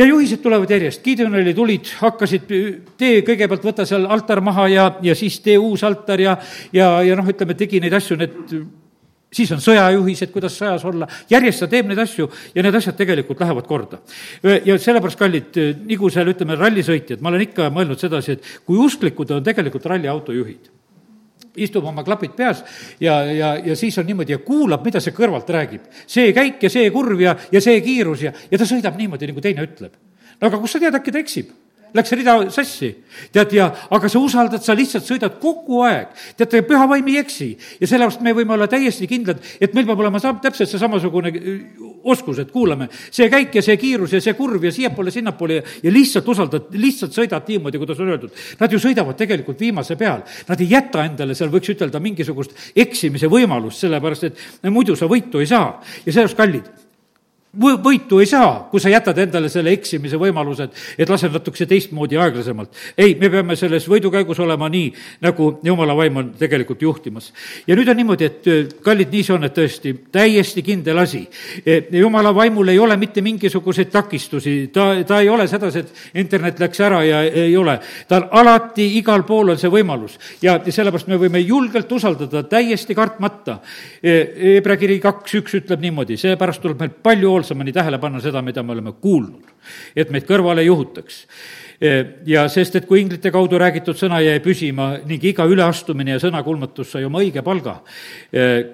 [0.00, 2.50] ja juhised tulevad järjest, Gideonile tulid, hakkasid,
[2.98, 6.36] tee kõigepealt võta seal altar maha ja, ja siis tee uus altar ja,
[6.72, 8.54] ja, ja noh, ütleme, tegi neid asju, need
[9.30, 13.44] siis on sõjajuhised, kuidas sõjas olla, järjest ta teeb neid asju ja need asjad tegelikult
[13.44, 14.00] lähevad korda.
[14.42, 19.36] ja sellepärast, kallid, nagu seal ütleme, rallisõitjad, ma olen ikka mõelnud sedasi, et kui usklikud
[19.36, 20.79] on tegelikult ralliautojuhid
[21.56, 22.62] istub oma klapid peas
[23.00, 25.88] ja, ja, ja siis on niimoodi ja kuulab, mida see kõrvalt räägib.
[26.06, 29.42] see käik ja see kurv ja, ja see kiirus ja, ja ta sõidab niimoodi, nagu
[29.44, 29.96] teine ütleb.
[30.40, 31.50] no aga kust sa tead, äkki ta eksib?
[31.94, 32.90] Läks rida sassi,
[33.34, 36.12] tead, ja aga sa usaldad, sa lihtsalt sõidad kogu aeg.
[36.38, 37.48] teate, püha vaim ei eksi
[37.80, 41.32] ja sellepärast me võime olla täiesti kindlad, et meil peab olema sa-, täpselt see samasugune
[42.04, 45.64] oskus, et kuulame, see käik ja see kiirus ja see kurv ja siiapoole, sinnapoole ja,
[45.84, 48.44] ja lihtsalt usaldad, lihtsalt sõidad niimoodi, kuidas on öeldud.
[48.60, 53.30] Nad ju sõidavad tegelikult viimase peal, nad ei jäta endale seal, võiks ütelda, mingisugust eksimise
[53.30, 55.74] võimalust, sellepärast et muidu sa võitu ei saa.
[56.04, 56.70] ja sellepärast, kallid,
[57.58, 62.18] võitu ei saa, kui sa jätad endale selle eksimise võimaluse, et, et lasen natukese teistmoodi
[62.20, 62.76] aeglasemalt.
[62.94, 64.92] ei, me peame selles võidukäigus olema nii,
[65.26, 67.32] nagu jumala vaim on tegelikult juhtimas.
[67.66, 71.24] ja nüüd on niimoodi, et kallid, nii see on, et tõesti täiesti kindel asi.
[71.66, 76.62] E, jumala vaimul ei ole mitte mingisuguseid takistusi, ta, ta ei ole sedasi, et internet
[76.62, 77.80] läks ära ja ei ole.
[78.08, 82.94] ta on alati, igal pool on see võimalus ja, sellepärast me võime julgelt usaldada, täiesti
[82.94, 83.58] kartmata.
[84.02, 88.62] Hebra kiri kaks üks ütleb niimoodi, seepärast tuleb meil palju hoolsamini tähele panna seda, mida
[88.62, 89.48] me oleme kuulnud,
[89.96, 91.24] et meid kõrvale ei juhutaks
[92.26, 96.90] ja sest, et kui inglite kaudu räägitud sõna jäi püsima ning iga üleastumine ja sõnakulmutus
[96.92, 97.78] sai oma õige palga,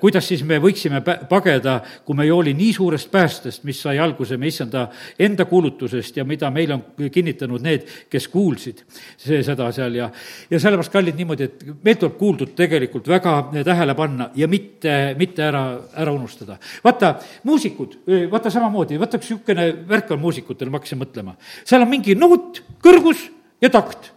[0.01, 0.99] kuidas siis me võiksime
[1.31, 4.89] pageda, kui me ei hooli nii suurest päästest, mis sai alguse me issanda
[5.23, 10.11] enda kuulutusest ja mida meile on kinnitanud need, kes kuulsid see, seda seal ja,
[10.51, 15.47] ja sellepärast, kallid, niimoodi, et meil tuleb kuuldud tegelikult väga tähele panna ja mitte, mitte
[15.47, 15.63] ära,
[15.95, 16.59] ära unustada.
[16.85, 17.15] vaata,
[17.47, 18.01] muusikud,
[18.33, 21.37] vaata samamoodi, vaata üks niisugune värk on muusikutel, ma hakkasin mõtlema.
[21.63, 22.63] seal on mingi noot,
[22.97, 23.29] kõrgus
[23.61, 24.13] ja takt.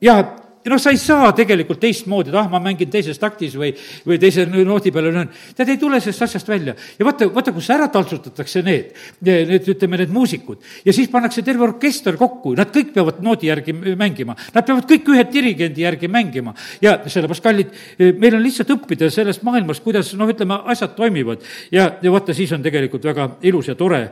[0.00, 0.20] ja
[0.64, 3.70] ja noh, sa ei saa tegelikult teistmoodi, et ah, ma mängin teises taktis või,
[4.06, 5.30] või teise noodi peale löön.
[5.56, 6.74] tead, ei tule sellest asjast välja.
[6.98, 10.62] ja vaata, vaata, kus ära taltsutatakse need, need, ütleme, need muusikud.
[10.84, 14.36] ja siis pannakse terve orkester kokku, nad kõik peavad noodi järgi mängima.
[14.54, 16.54] Nad peavad kõik ühe dirigendi järgi mängima.
[16.80, 17.76] ja sellepärast, kallid,
[18.18, 21.44] meil on lihtsalt õppida sellest maailmast, kuidas noh, ütleme, asjad toimivad.
[21.72, 24.08] ja, ja vaata, siis on tegelikult väga ilus ja tore,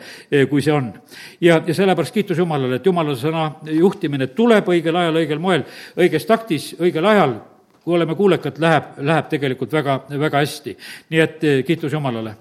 [0.50, 0.92] kui see on.
[1.40, 5.64] ja, ja sellepärast kiitus Jumalale, et Jumala sõna juhtimine tuleb õigel ajal, õigel moel,
[5.96, 7.37] õiges taktis, taktis õigel ajal,
[7.83, 10.76] kui oleme kuulekad, läheb, läheb tegelikult väga, väga hästi.
[11.11, 12.37] nii et eh, kiitus Jumalale.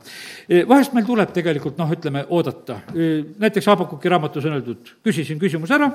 [0.49, 2.81] Eh, vahest meil tuleb tegelikult noh, ütleme, oodata.
[2.93, 5.89] Eh, näiteks Habakuki raamatus on öeldud, küsisin küsimuse ära,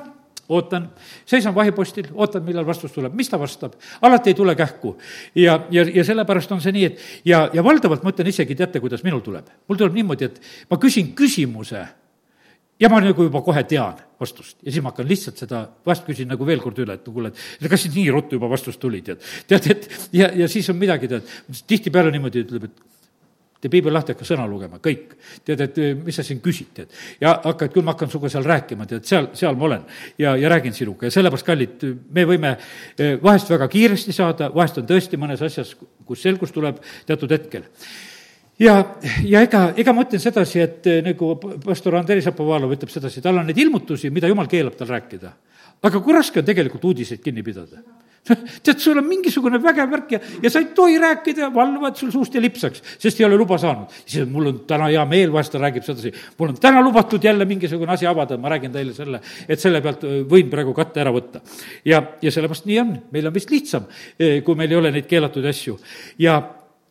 [0.48, 0.88] ootan,
[1.26, 4.96] seisan vahipostil, ootan, millal vastus tuleb, mis ta vastab, alati ei tule kähku.
[5.34, 8.82] ja, ja, ja sellepärast on see nii, et ja, ja valdavalt ma ütlen isegi, teate,
[8.82, 9.46] kuidas minul tuleb?
[9.68, 11.86] mul tuleb niimoodi, et ma küsin küsimuse
[12.80, 16.28] ja ma nagu juba kohe tean vastust ja siis ma hakkan lihtsalt seda, vahest küsin
[16.32, 19.22] nagu veel kord üle, et kuule, et kas siis nii ruttu juba vastus tuli, tead.
[19.48, 21.32] tead, et ja, ja siis on midagi, tead,
[21.68, 22.84] tihtipeale niimoodi ütleb, et
[23.60, 25.14] tee piibel lahti, hakka sõna lugema, kõik.
[25.44, 26.96] tead, et mis sa siin küsid, tead.
[27.20, 29.86] ja hakka, et küll ma hakkan sinuga seal rääkima, tead, seal, seal ma olen
[30.20, 34.82] ja, ja räägin sinuga ja sellepärast, kallid, me võime eh, vahest väga kiiresti saada, vahest
[34.82, 35.72] on tõesti mõnes asjas,
[36.06, 37.64] kus selgus tuleb teatud hetkel
[38.58, 38.76] ja,
[39.24, 43.42] ja ega, ega ma ütlen sedasi, et eh, nagu pastor Andrei Šapovalov ütleb sedasi, tal
[43.42, 45.32] on neid ilmutusi, mida jumal keelab tal rääkida.
[45.82, 47.82] aga kui raske on tegelikult uudiseid kinni pidada
[48.64, 52.34] tead, sul on mingisugune vägev värk ja, ja sa ei tohi rääkida, valvad sul suust
[52.34, 53.92] ja lipsaks, sest ei ole luba saanud.
[54.04, 57.46] siis mul on täna hea meel, vahest ta räägib sedasi, mul on täna lubatud jälle
[57.48, 61.14] mingisugune asi avada, ma räägin teile selle, et selle pealt eh, võin praegu katte ära
[61.14, 61.42] võtta.
[61.84, 63.86] ja, ja sellepärast nii on, meil on vist lihtsam,
[64.18, 65.78] eh, kui meil ei ole neid keelatud asju.
[66.18, 66.40] ja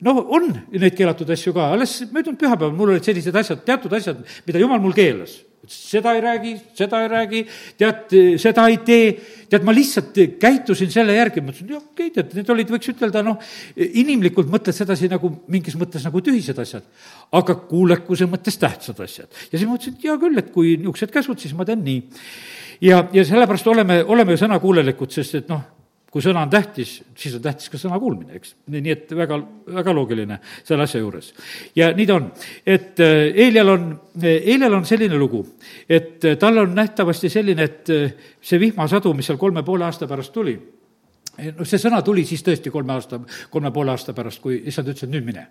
[0.05, 4.21] no on neid keelatud asju ka, alles möödunud pühapäeval mul olid sellised asjad, teatud asjad,
[4.47, 5.41] mida jumal mul keelas.
[5.65, 7.39] seda ei räägi, seda ei räägi,
[7.81, 9.07] tead, seda ei tee,
[9.49, 13.39] tead, ma lihtsalt käitusin selle järgi, mõtlesin, okei okay,, tead, need olid, võiks ütelda, noh,
[13.81, 16.85] inimlikult mõtled sedasi nagu mingis mõttes nagu tühised asjad,
[17.33, 19.31] aga kuulekuse mõttes tähtsad asjad.
[19.49, 22.03] ja siis mõtlesin, et hea küll, et kui niisugused käsud, siis ma teen nii.
[22.85, 25.65] ja, ja sellepärast oleme, oleme sõnakuulelikud, sest et noh,
[26.15, 28.53] kui sõna on tähtis, siis on tähtis ka sõna kuulmine, eks.
[28.71, 29.35] nii et väga,
[29.75, 31.33] väga loogiline selle asja juures.
[31.75, 32.29] ja nii ta on,
[32.71, 33.83] et Eelial on,
[34.23, 35.41] Eelial on selline lugu,
[35.91, 37.91] et tal on nähtavasti selline, et
[38.39, 42.71] see vihmasadu, mis seal kolme poole aasta pärast tuli, noh, see sõna tuli siis tõesti
[42.71, 43.19] kolme aasta,
[43.51, 45.49] kolme poole aasta pärast, kui issand ütles, et nüüd mine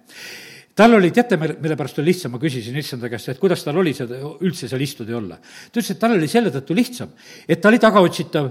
[0.75, 3.77] tal oli, teate, mille, mille pärast oli lihtsam, ma küsisin issanda käest, et kuidas tal
[3.79, 5.37] oli seda üldse seal istuda ja olla.
[5.39, 7.13] ta ütles, et tal oli selle tõttu lihtsam,
[7.47, 8.49] et ta oli tagaotsitav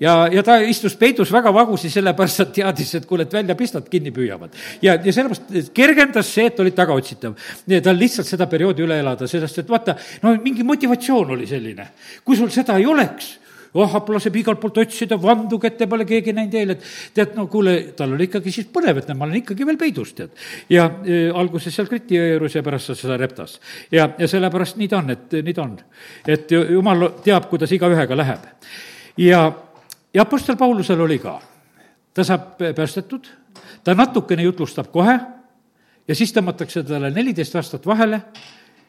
[0.00, 3.86] ja, ja ta istus peidus väga vagusi, sellepärast et teadis, et kuule, et välja pistad,
[3.90, 4.54] kinni püüavad.
[4.82, 7.36] ja, ja sellepärast kergendas see, et oli tagaotsitav.
[7.84, 11.88] tal lihtsalt seda perioodi üle elada, sellest, et vaata, no mingi motivatsioon oli selline.
[12.24, 13.38] kui sul seda ei oleks
[13.82, 16.84] ahap laseb igalt poolt otsida, vandub, ette pole keegi näinud eel, et
[17.16, 20.30] tead, no kuule, tal oli ikkagi siis põnev, et ma olen ikkagi veel peidus, tead.
[20.70, 23.58] ja e, alguses seal Kriti juures ja pärast seda reptas.
[23.90, 25.76] ja, ja sellepärast nii ta on, et nii ta on.
[26.36, 28.46] et jumal teab, kuidas igaühega läheb.
[29.18, 29.48] ja
[30.14, 31.40] ja Apostel Paulusel oli ka.
[32.14, 33.26] ta saab päästetud,
[33.84, 35.18] ta natukene jutlustab kohe.
[36.08, 38.20] Ja siis tõmmatakse talle neliteist aastat vahele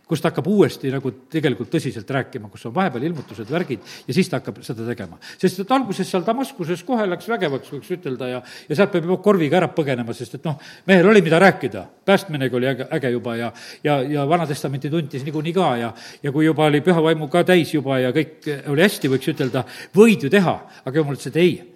[0.07, 4.29] kus ta hakkab uuesti nagu tegelikult tõsiselt rääkima, kus on vahepeal ilmutused, värgid, ja siis
[4.29, 5.17] ta hakkab seda tegema.
[5.41, 9.17] sest et alguses seal Damaskuses kohe läks vägevaks, võiks ütelda, ja, ja sealt peab juba
[9.25, 11.85] korviga ära põgenema, sest et noh, mehel oli, mida rääkida.
[12.05, 13.51] päästminegi oli äge, äge juba ja,
[13.83, 17.73] ja, ja Vana-testamenti tuntis niikuinii ka ja, ja kui juba oli püha vaimu ka täis
[17.73, 19.65] juba ja kõik oli hästi, võiks ütelda,
[19.95, 21.74] võid ju teha, aga jumal ütles, et ei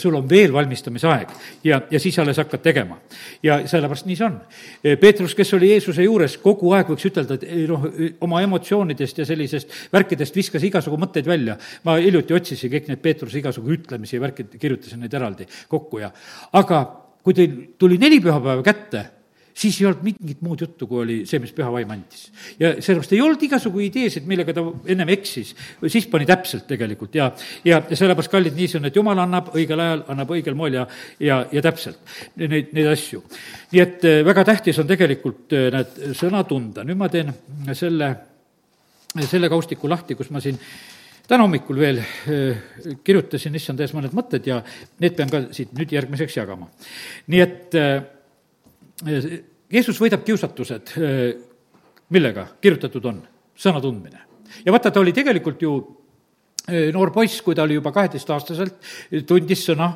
[0.00, 1.32] sul on veel valmistamisaeg
[1.64, 2.98] ja, ja siis alles hakkad tegema.
[3.42, 4.38] ja sellepärast nii see on.
[5.00, 7.84] Peetrus, kes oli Jeesuse juures, kogu aeg võiks ütelda, et noh,
[8.24, 11.58] oma emotsioonidest ja sellisest värkidest viskas igasugu mõtteid välja.
[11.84, 16.10] ma hiljuti otsisin kõik need Peetruse igasugu ütlemisi ja värkid, kirjutasin neid eraldi kokku ja
[16.52, 16.84] aga
[17.26, 19.04] kui teil tuli neli pühapäeva kätte,
[19.56, 22.26] siis ei olnud mingit muud juttu, kui oli see, mis püha vaim andis.
[22.60, 25.54] ja sellepärast ei olnud igasugu ideesid, millega ta ennem eksis,
[25.86, 27.30] siis pani täpselt tegelikult ja,
[27.64, 30.86] ja, sellepärast, kallid, nii see on, et jumal annab õigel ajal, annab õigel moel ja,
[31.22, 33.22] ja, ja täpselt neid, neid asju.
[33.72, 37.32] nii et eh, väga tähtis on tegelikult eh, need sõna tunda, nüüd ma teen
[37.72, 38.10] selle,
[39.22, 40.60] selle kaustiku lahti, kus ma siin
[41.26, 42.02] täna hommikul veel
[43.02, 44.60] kirjutasin issand ees mõned mõtted ja
[45.02, 46.68] need pean ka siit nüüd järgmiseks jagama.
[47.32, 47.80] nii et
[49.04, 50.94] Jeesus võidab kiusatused,
[52.14, 53.24] millega kirjutatud on?
[53.56, 54.20] sõna tundmine.
[54.64, 55.72] ja vaata, ta oli tegelikult ju
[56.66, 58.78] noor poiss, kui ta oli juba kaheteistaastaselt,
[59.28, 59.92] tundis sõna,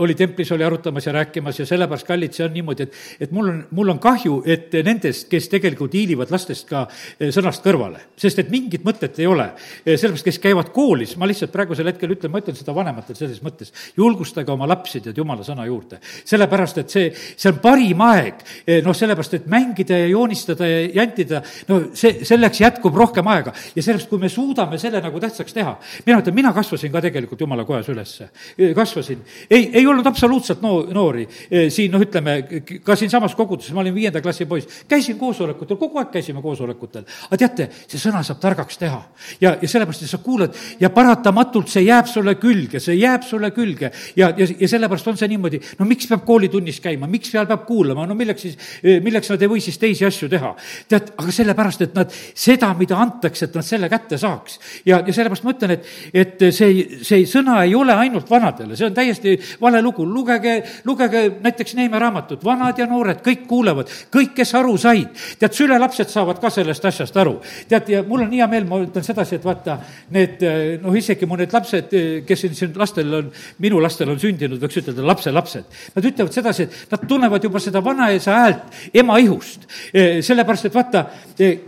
[0.00, 3.50] oli templis, oli arutamas ja rääkimas ja sellepärast, kallid, see on niimoodi, et, et mul
[3.50, 6.86] on, mul on kahju, et nendest, kes tegelikult hiilivad lastest ka
[7.34, 8.00] sõnast kõrvale.
[8.16, 9.50] sest et mingit mõtet ei ole.
[9.84, 13.72] sellepärast, kes käivad koolis, ma lihtsalt praegusel hetkel ütlen, ma ütlen seda vanematele selles mõttes,
[13.96, 16.00] julgustage oma lapsi tead jumala sõna juurde.
[16.24, 18.42] sellepärast, et see, see on parim aeg,
[18.84, 23.82] noh, sellepärast, et mängida ja joonistada ja jantida, no see, selleks jätkub rohkem aega ja
[23.82, 27.64] sellepärast, kui me suudame selle nagu tähtsaks teha, mina ütlen, mina kasvasin ka tegelikult jumala
[27.68, 28.28] kojas ülesse.
[28.76, 31.26] kasvasin, ei, ei olnud absoluutselt noo-, noori
[31.72, 32.38] siin noh, ütleme
[32.84, 37.06] ka siinsamas koguduses, ma olin viienda klassi poiss, käisin koosolekutel, kogu aeg käisime koosolekutel.
[37.28, 39.00] aga teate, see sõna saab targaks teha.
[39.40, 43.50] ja, ja sellepärast, et sa kuulad ja paratamatult see jääb sulle külge, see jääb sulle
[43.56, 47.48] külge ja, ja, ja sellepärast on see niimoodi, no miks peab koolitunnis käima, miks seal
[47.48, 48.58] peab kuulama, no milleks siis,
[49.04, 50.54] milleks nad ei või siis teisi asju teha?
[50.88, 54.58] tead, aga sellepärast, et nad seda, mida antakse, et nad selle kätte saaks.
[54.86, 58.88] ja, ja sellepärast ma ütlen, et, et see, see sõna ei ole ainult vanadele, see
[58.88, 64.34] on täiesti vale lugu, lugege, lugege näiteks Neeme raamatut, vanad ja noored, kõik kuulevad, kõik,
[64.36, 65.14] kes aru said.
[65.38, 67.38] tead, sülelapsed saavad ka sellest asjast aru.
[67.68, 69.78] tead, ja mul on hea meel, ma ütlen sedasi, et vaata,
[70.14, 70.42] need
[70.82, 71.94] noh, isegi mu need lapsed,
[72.26, 73.30] kes siin, siin lastel on,
[73.64, 75.78] minu lastel on sündinud, võiks ütelda, lapselapsed.
[75.94, 79.66] Nad ütlevad sedasi, et nad tunnevad juba seda vanaisa häält ema ihust.
[79.92, 81.04] sellepärast, et vaata,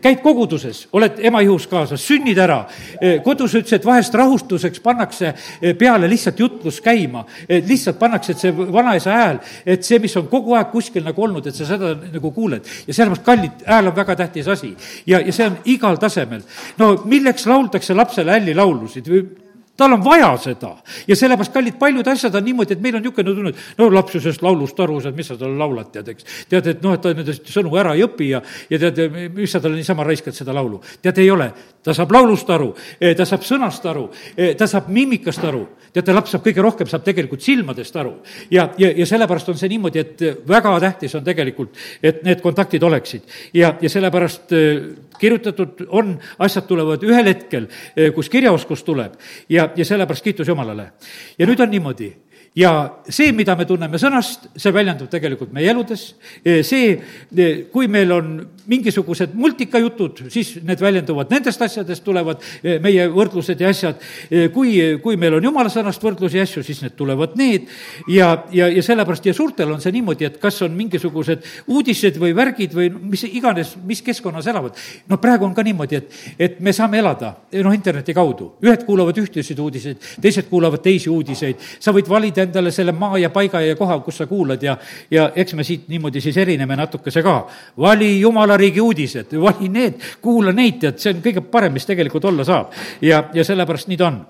[0.03, 2.63] käid koguduses, oled ema ihus kaasas, sünnid ära,
[3.25, 8.55] kodus ütles, et vahest rahustuseks pannakse eh, peale lihtsalt jutlus käima, lihtsalt pannakse, et see
[8.57, 12.33] vanaisa hääl, et see, mis on kogu aeg kuskil nagu olnud, et sa seda nagu
[12.35, 12.67] kuuled.
[12.87, 14.75] ja sellepärast kallid, hääl on väga tähtis asi
[15.07, 16.43] ja, ja see on igal tasemel.
[16.79, 19.25] no milleks lauldakse lapsele hällilaulusid või
[19.81, 20.75] tal on vaja seda.
[21.09, 24.15] ja sellepärast, kallid, paljud asjad on niimoodi, et meil on niisugune tunne, et no laps
[24.15, 26.27] ju sellest laulust aru saab, mis sa talle laulad, tead, eks.
[26.51, 29.01] tead, et noh, et ta nendest sõnu ära ei õpi ja, ja tead,
[29.37, 30.83] mis sa talle niisama raiskad seda laulu.
[31.03, 31.51] tead, ei ole.
[31.83, 32.75] ta saab laulust aru,
[33.17, 34.09] ta saab sõnast aru,
[34.59, 35.65] ta saab miimikast aru.
[35.95, 38.19] teate, laps saab kõige rohkem, saab tegelikult silmadest aru.
[38.51, 42.85] ja, ja, ja sellepärast on see niimoodi, et väga tähtis on tegelikult, et need kontaktid
[42.85, 43.25] oleksid.
[43.55, 44.53] ja, ja sellepärast
[45.21, 47.67] kirjutatud on, asjad tulevad ühel hetkel,
[48.15, 49.17] kus kirjaoskus tuleb
[49.49, 50.93] ja, ja sellepärast kiitus Jumalale.
[51.39, 52.11] ja nüüd on niimoodi,
[52.57, 52.71] ja
[53.07, 56.09] see, mida me tunneme sõnast, see väljendub tegelikult meie eludes,
[56.67, 56.97] see,
[57.71, 58.33] kui meil on
[58.71, 62.43] mingisugused multikajutud, siis need väljenduvad nendest asjadest, tulevad
[62.83, 64.03] meie võrdlused ja asjad,
[64.55, 67.71] kui, kui meil on jumala sõnast võrdlusi ja asju, siis need tulevad need.
[68.11, 72.35] Ja, ja, ja sellepärast ja suurtel on see niimoodi, et kas on mingisugused uudised või
[72.37, 74.79] värgid või mis iganes, mis keskkonnas elavad.
[75.09, 79.19] no praegu on ka niimoodi, et, et me saame elada noh, interneti kaudu, ühed kuulavad
[79.23, 83.61] ühtesid uudiseid, teised kuulavad teisi uudiseid, sa võid valida valida endale selle maa ja paiga
[83.61, 84.77] ja koha, kus sa kuulad ja,
[85.11, 87.47] ja eks me siit niimoodi siis erineme natukese ka.
[87.79, 92.25] vali jumala riigi uudised, vali need, kuula neid, tead, see on kõige parem, mis tegelikult
[92.25, 92.73] olla saab.
[93.03, 94.21] ja, ja sellepärast nii ta on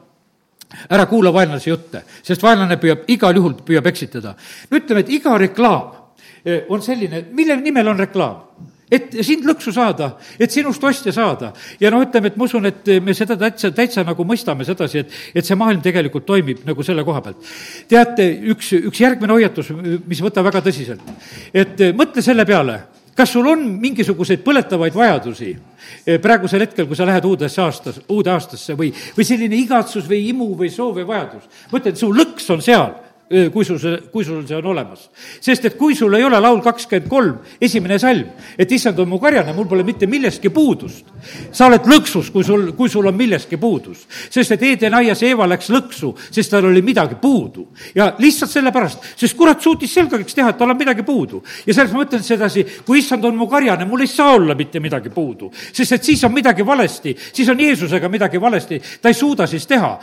[0.90, 4.34] ära kuula vaenlase jutte, sest vaenlane püüab, igal juhul püüab eksitada.
[4.70, 8.68] no ütleme, et iga reklaam eh, on selline, mille nimel on reklaam?
[8.90, 11.52] Et sind lõksu saada, et sinust ostja saada.
[11.80, 15.18] ja no ütleme, et ma usun, et me seda täitsa, täitsa nagu mõistame sedasi, et,
[15.34, 17.50] et see maailm tegelikult toimib nagu selle koha pealt.
[17.88, 19.72] teate, üks, üks järgmine hoiatus,
[20.06, 21.12] mis võta väga tõsiselt,
[21.54, 22.80] et mõtle selle peale,
[23.16, 25.52] kas sul on mingisuguseid põletavaid vajadusi
[26.22, 30.52] praegusel hetkel, kui sa lähed uudesse aastas, uude aastasse või, või selline igatsus või imu
[30.58, 31.46] või soov või vajadus.
[31.72, 32.94] mõtle, et su lõks on seal
[33.30, 35.04] kui sul see, kui sul see on olemas.
[35.38, 38.26] sest et kui sul ei ole laul kakskümmend kolm, esimene salm,
[38.58, 41.06] et issand on mu karjane, mul pole mitte millestki puudust.
[41.52, 44.02] sa oled lõksus, kui sul, kui sul on millestki puudus.
[44.30, 47.68] sest et Eden aias Eeva läks lõksu, sest tal oli midagi puudu.
[47.94, 51.44] ja lihtsalt sellepärast, sest kurat suutis selgeks teha, et tal on midagi puudu.
[51.66, 54.80] ja selles ma mõtlen sedasi, kui issand on mu karjane, mul ei saa olla mitte
[54.80, 55.52] midagi puudu.
[55.72, 59.66] sest et siis on midagi valesti, siis on Jeesusega midagi valesti, ta ei suuda siis
[59.70, 59.98] teha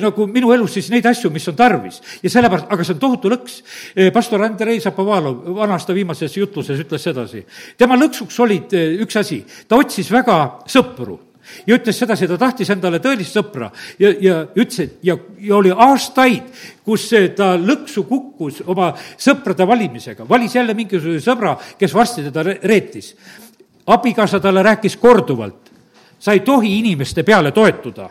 [0.00, 2.00] nagu minu elus siis neid asju, mis on tarvis.
[2.22, 3.56] ja sellepärast aga see on tohutu lõks.
[3.94, 7.44] Eh, pastor Andrei Zapovalov vana-aasta viimases jutluses ütles sedasi.
[7.78, 10.38] tema lõksuks olid eh, üks asi, ta otsis väga
[10.70, 11.18] sõpru
[11.66, 15.72] ja ütles sedasi, ta tahtis endale tõelist sõpra ja, ja ütles, et ja, ja oli
[15.74, 16.46] aastaid,
[16.86, 23.14] kus ta lõksu kukkus oma sõprade valimisega, valis jälle mingisuguse sõbra, kes varsti teda reetis.
[23.86, 25.70] abikaasa talle rääkis korduvalt,
[26.18, 28.10] sa ei tohi inimeste peale toetuda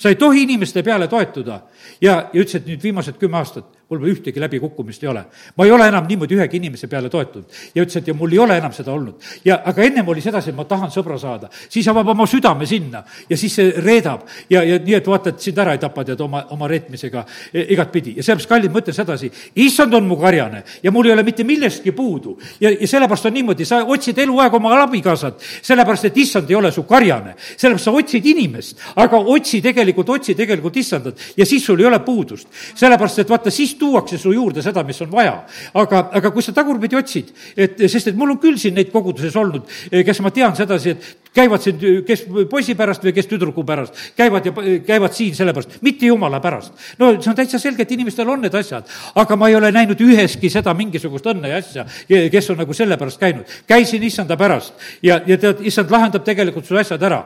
[0.00, 1.60] sa ei tohi inimeste peale toetuda
[2.00, 5.24] ja, ja ütles, et nüüd viimased kümme aastat mul ühtegi läbikukkumist ei ole.
[5.56, 7.46] ma ei ole enam niimoodi ühegi inimese peale toetunud.
[7.74, 9.14] ja ütles, et ja mul ei ole enam seda olnud.
[9.44, 13.02] ja aga ennem oli sedasi, et ma tahan sõbra saada, siis avab oma südame sinna
[13.28, 16.20] ja siis see reedab ja, ja nii, et vaata, et sind ära ei tapa, tead,
[16.20, 18.14] oma, oma reetmisega e, igatpidi.
[18.16, 19.32] ja sellepärast, kallid, ma ütlen sedasi,
[19.64, 22.36] issand on mu karjane ja mul ei ole mitte millestki puudu.
[22.60, 26.70] ja, ja sellepärast on niimoodi, sa otsid eluaeg oma abikaasat, sellepärast et issand ei ole
[26.72, 27.34] su karjane.
[27.56, 32.00] sellepärast sa otsid inimest, aga otsi tegelikult, otsi tegelikult issandat ja siis sul ei ole
[32.04, 32.48] puudust.
[32.74, 35.36] sellepärast, et vaata, siis tuuakse su juurde seda, mis on vaja.
[35.74, 39.36] aga, aga kui sa tagurpidi otsid, et sest et mul on küll siin neid koguduses
[39.36, 43.94] olnud, kes ma tean sedasi, et käivad siin, kes poisi pärast või kes tüdruku pärast,
[44.18, 44.52] käivad ja
[44.86, 46.72] käivad siin sellepärast, mitte jumala pärast.
[46.98, 50.00] no see on täitsa selge, et inimestel on need asjad, aga ma ei ole näinud
[50.02, 53.46] üheski seda mingisugust õnne ja asja, kes on nagu selle pärast käinud.
[53.66, 57.22] käisin issanda pärast ja, ja tead, issand lahendab tegelikult su asjad ära.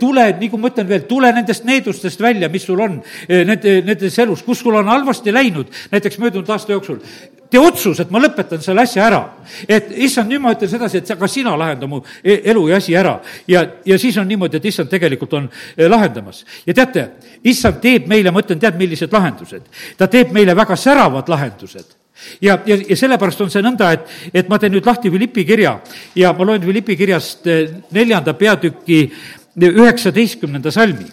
[0.00, 4.42] tule, nagu ma ütlen veel, tule nendest needustest välja, mis sul on, nende, nendes elus,
[4.42, 6.98] kus sul on halvasti läinud, näiteks möödunud aasta jooksul,
[7.50, 9.20] tee otsus, et ma lõpetan selle asja ära.
[9.68, 12.96] et issand, nüüd ma ütlen sedasi, et aga sina lahenda mu e-, elu ja asi
[12.96, 13.18] ära.
[13.48, 16.44] ja, ja siis on niimoodi, et issand tegelikult on e, lahendamas.
[16.66, 17.08] ja teate,
[17.44, 19.64] issand teeb meile, ma ütlen, tead, millised lahendused?
[19.96, 21.96] ta teeb meile väga säravad lahendused
[22.40, 25.78] ja, ja, ja sellepärast on see nõnda, et, et ma teen nüüd lahti Philippi kirja
[26.18, 27.58] ja ma loen Philippi kirjast e,
[27.96, 29.00] neljanda peatüki
[29.66, 31.06] üheksateistkümnenda salmi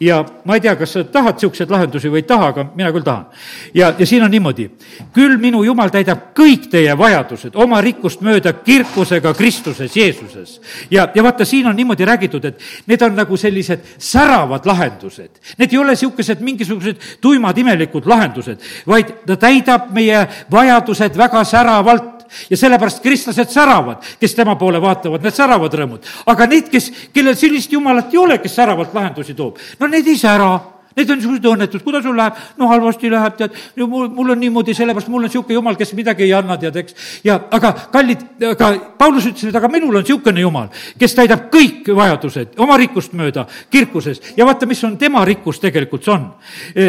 [0.00, 3.04] ja ma ei tea, kas sa tahad niisuguseid lahendusi või ei taha, aga mina küll
[3.04, 3.26] tahan.
[3.74, 4.68] ja, ja siin on niimoodi,
[5.14, 10.60] küll minu jumal täidab kõik teie vajadused oma rikkust mööda kirkusega Kristuses Jeesuses.
[10.90, 15.30] ja, ja vaata, siin on niimoodi räägitud, et need on nagu sellised säravad lahendused.
[15.58, 22.15] Need ei ole niisugused mingisugused tuimad imelikud lahendused, vaid ta täidab meie vajadused väga säravalt
[22.50, 26.14] ja sellepärast kristlased säravad, kes tema poole vaatavad, need säravad rõõmud.
[26.26, 30.18] aga need, kes, kellel sellist jumalat ei ole, kes säravalt lahendusi toob, no need ei
[30.20, 32.38] sära Need on niisugused õnnetud, kuidas sul läheb?
[32.56, 36.24] no halvasti läheb, tead, mul, mul on niimoodi, sellepärast mul on niisugune jumal, kes midagi
[36.24, 36.96] ei anna, tead, eks.
[37.24, 38.22] ja aga kallid,
[38.54, 43.12] aga Paulus ütles, et aga minul on niisugune jumal, kes täidab kõik vajadused oma rikkust
[43.12, 46.30] mööda kirkuses ja vaata, mis on tema rikkus tegelikult see on.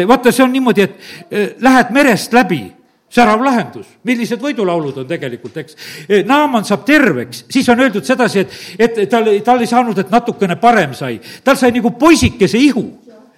[0.08, 0.96] vaata, see on niimoodi, et
[1.28, 2.62] eh, lähed merest läbi
[3.10, 5.76] särav lahendus, millised võidulaulud on tegelikult, eks.
[6.08, 10.12] E, Naaman saab terveks, siis on öeldud sedasi, et, et tal, tal ei saanud, et
[10.12, 11.20] natukene parem sai.
[11.44, 12.84] tal sai nagu poisikese ihu,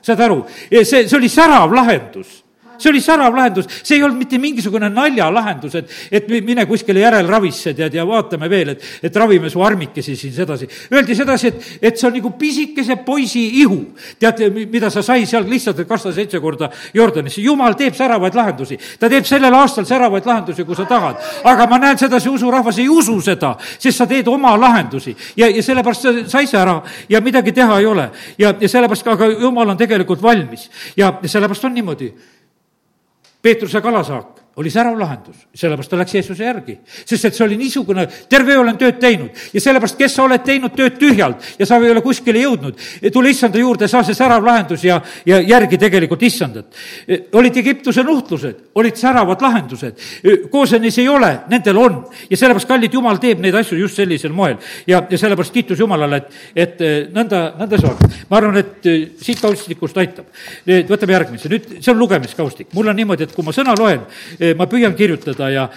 [0.03, 2.41] saad aru, e, see, see oli särav lahendus
[2.81, 7.75] see oli särav lahendus, see ei olnud mitte mingisugune naljalahendus, et, et mine kuskile järelravisse,
[7.77, 10.69] tead, ja vaatame veel, et, et ravime su armikesi siin sedasi.
[10.93, 13.81] Öeldi sedasi, et, et see on nagu pisikese poisi ihu.
[14.19, 17.43] tead, mida sa sai seal lihtsalt, et kasta seitse korda Jordanisse.
[17.43, 18.79] jumal teeb säravaid lahendusi.
[18.99, 21.17] ta teeb sellel aastal säravaid lahendusi, kui sa tahad.
[21.45, 25.17] aga ma näen sedasi, usurahvas ei usu seda, sest sa teed oma lahendusi.
[25.37, 28.11] ja, ja sellepärast sa sai see ära ja midagi teha ei ole.
[28.39, 30.71] ja, ja sellepärast, aga jumal on tegelikult valmis.
[30.97, 32.13] ja sellepärast on niimoodi
[33.43, 36.77] Peetruse kalasaak oli särav lahendus, sellepärast ta läks Jeesuse järgi.
[37.05, 40.45] sest et see oli niisugune, terve öö olen tööd teinud ja sellepärast, kes sa oled
[40.45, 42.77] teinud tööd tühjalt ja sa ei ole kuskile jõudnud,
[43.13, 46.77] tule issanda juurde, saa see särav lahendus ja, ja järgi tegelikult issandat.
[47.33, 50.05] olid Egiptuse nuhtlused, olid säravad lahendused,
[50.51, 54.59] Koosenis ei ole, nendel on ja sellepärast, kallid, Jumal teeb neid asju just sellisel moel.
[54.87, 58.15] ja, ja sellepärast kiitus Jumalale, et, et eh, nõnda, nõnda see on.
[58.29, 58.91] ma arvan, et
[59.23, 60.29] siit kaustikust aitab.
[60.67, 64.05] võtame järgmise, nüüd see on lugemiskaustik, mul on niimoodi, et kui ma sõna loen,
[64.59, 65.69] ma püüan kirjutada ja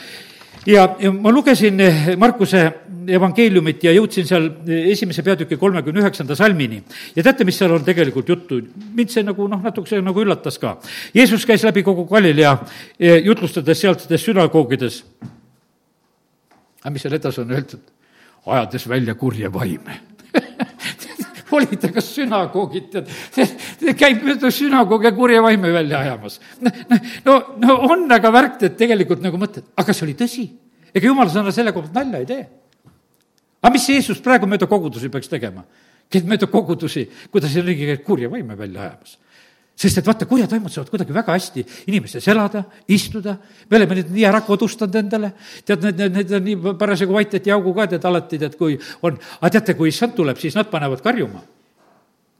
[0.65, 2.63] ja, ja ma lugesin eh, Markuse
[3.07, 6.81] evangeeliumit ja jõudsin seal eh, esimese peatüki kolmekümne üheksanda salmini.
[7.15, 8.62] ja teate, mis seal on tegelikult juttu?
[8.95, 10.77] mind see nagu noh, natukese nagu üllatas ka.
[11.13, 12.57] Jeesus käis läbi kogu Galilea
[13.23, 15.03] jutlustades sealsetes sünagoogides.
[16.83, 17.91] aga mis seal edasi on öeldud?
[18.45, 20.01] ajades välja kurje vaime
[21.57, 23.09] oli ta kas sünagoogid, tead,
[23.97, 26.39] käib mööda sünagoogi kurja vaime välja ajamas.
[27.25, 30.45] no, no on aga värk, et tegelikult nagu mõtled, aga see oli tõsi?
[30.93, 32.45] ega jumala sõna selle pealt nalja ei tee.
[33.61, 35.65] aga mis Jeesus praegu mööda kogudusi peaks tegema?
[36.11, 39.17] käid mööda kogudusi, kuidas riigi käib kurja vaime välja ajamas
[39.73, 42.61] sest et vaata, kurjad vaimud saavad kuidagi väga hästi inimestes elada,
[42.93, 43.33] istuda,
[43.69, 45.31] me oleme neid nii ära kodustanud endale,
[45.65, 48.77] tead, need, need, need on nii parasjagu vait, et jaugu ka tead alati, tead, kui
[49.01, 51.41] on, aga teate, kui issand tuleb, siis nad panevad karjuma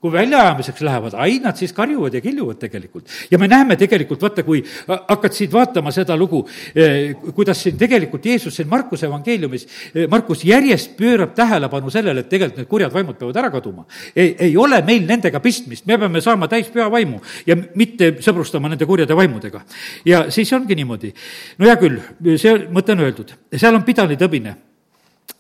[0.04, 3.08] kui väljaajamiseks lähevad, ai, nad siis karjuvad ja kiljuvad tegelikult.
[3.32, 6.42] ja me näeme tegelikult, vaata, kui hakkad siit vaatama seda lugu,
[6.76, 12.30] eh, kuidas siin tegelikult Jeesus siin Markuse evangeeliumis, eh, Markus järjest pöörab tähelepanu sellele, et
[12.30, 13.86] tegelikult need kurjad vaimud peavad ära kaduma.
[14.16, 18.86] ei, ei ole meil nendega pistmist, me peame saama täis pühavaimu ja mitte sõbrustama nende
[18.86, 19.62] kurjade vaimudega.
[20.06, 21.14] ja siis ongi niimoodi.
[21.58, 22.02] no hea küll,
[22.36, 24.56] see mõte on öeldud, seal on pidalitõbine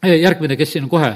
[0.03, 1.11] järgmine, kes siin on kohe.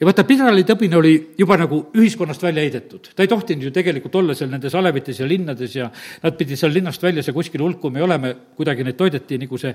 [0.00, 3.10] ja vaata, Pidrali tõbine oli juba nagu ühiskonnast välja heidetud.
[3.16, 5.90] ta ei tohtinud ju tegelikult olla seal nendes alevites ja linnades ja
[6.22, 9.74] nad pidid seal linnast väljas ja kuskil hulkuma ja olema, kuidagi neid toideti, nagu see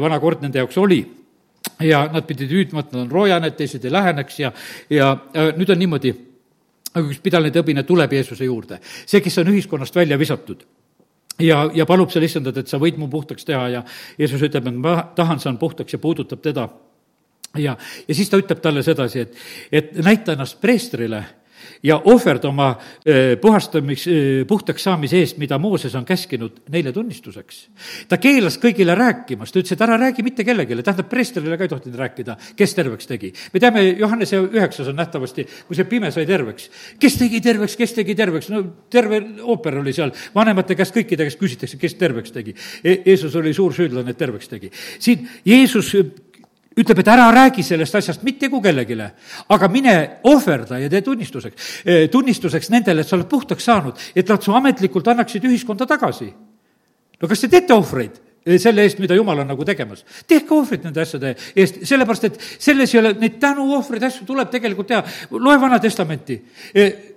[0.00, 1.00] vana kord nende jaoks oli
[1.80, 4.52] ja nad pidid hüüdma, et nad on roojad, et teised ei läheneks ja,
[4.90, 5.10] ja
[5.56, 6.14] nüüd on niimoodi,
[6.94, 10.62] aga üks pidalane tõbine tuleb Jeesuse juurde, see, kes on ühiskonnast välja visatud
[11.42, 13.82] ja, ja palub seal issandat, et sa võid mu puhtaks teha ja
[14.18, 16.68] Jeesus ütleb, et ma tahan, saan puhtaks ja puudutab teda.
[17.58, 17.76] Ja,
[18.08, 19.40] ja siis ta ütleb talle sedasi, et,
[19.72, 21.24] et näita ennast preestrile
[21.84, 22.68] ja ohverda oma
[23.40, 24.06] puhastamis,
[24.48, 27.60] puhtaks saamise eest, mida Mooses on käskinud neile tunnistuseks.
[28.08, 31.72] ta keelas kõigile rääkimast, ta ütles, et ära räägi mitte kellelegi, tähendab, preestrile ka ei
[31.72, 33.32] tohtinud rääkida, kes terveks tegi.
[33.52, 36.70] me teame, Johannese üheksas on nähtavasti, kui see pime sai terveks.
[37.00, 41.40] kes tegi terveks, kes tegi terveks, no terve ooper oli seal, vanemate käest, kõikide käest
[41.40, 43.02] küsitakse, kes terveks tegi e.
[43.04, 44.70] Jeesus oli suur süüdlane, et terveks tegi.
[44.98, 45.94] siin Jeesus
[46.78, 48.96] ütleb, et ära räägi sellest asjast mitte kui kellelegi,
[49.48, 49.94] aga mine
[50.30, 51.70] ohverda ja tee tunnistuseks,
[52.10, 56.32] tunnistuseks nendele, et sa oled puhtaks saanud, et nad su ametlikult annaksid ühiskonda tagasi.
[57.20, 58.20] no kas te teete ohvreid?
[58.44, 60.02] Selle eest, mida Jumal on nagu tegemas.
[60.28, 64.90] tehke ohvrit nende asjade eest, sellepärast et selles ei ole, neid tänuohvreid, asju tuleb tegelikult
[64.90, 65.00] teha.
[65.30, 66.36] loe Vana Testamenti.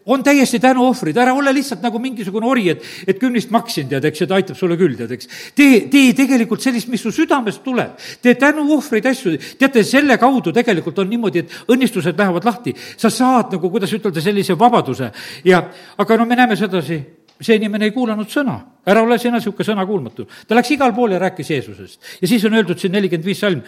[0.07, 4.23] On täiesti tänuohvrid, ära ole lihtsalt nagu mingisugune ori, et, et kümnist maksin, tead, eks,
[4.23, 5.28] ja ta aitab sulle küll, tead, eks.
[5.55, 7.99] tee, tee tegelikult sellist, mis su südamest tuleb.
[8.23, 12.75] tee tänuohvreid asju, teate, selle kaudu tegelikult on niimoodi, et õnnistused lähevad lahti.
[12.95, 15.11] sa saad nagu, kuidas ütelda, sellise vabaduse
[15.43, 15.65] ja,
[15.97, 17.03] aga no me näeme sedasi
[17.41, 18.57] see inimene ei kuulanud sõna,
[18.88, 20.27] ära ole sina niisugune sõnakuulmatu.
[20.47, 21.99] ta läks igal pool ja rääkis Jeesusest.
[22.21, 23.61] ja siis on öeldud siin nelikümmend viis salm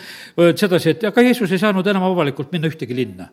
[0.55, 3.29] sedasi, et aga Jeesus ei saanud enam avalikult minna ühtegi linna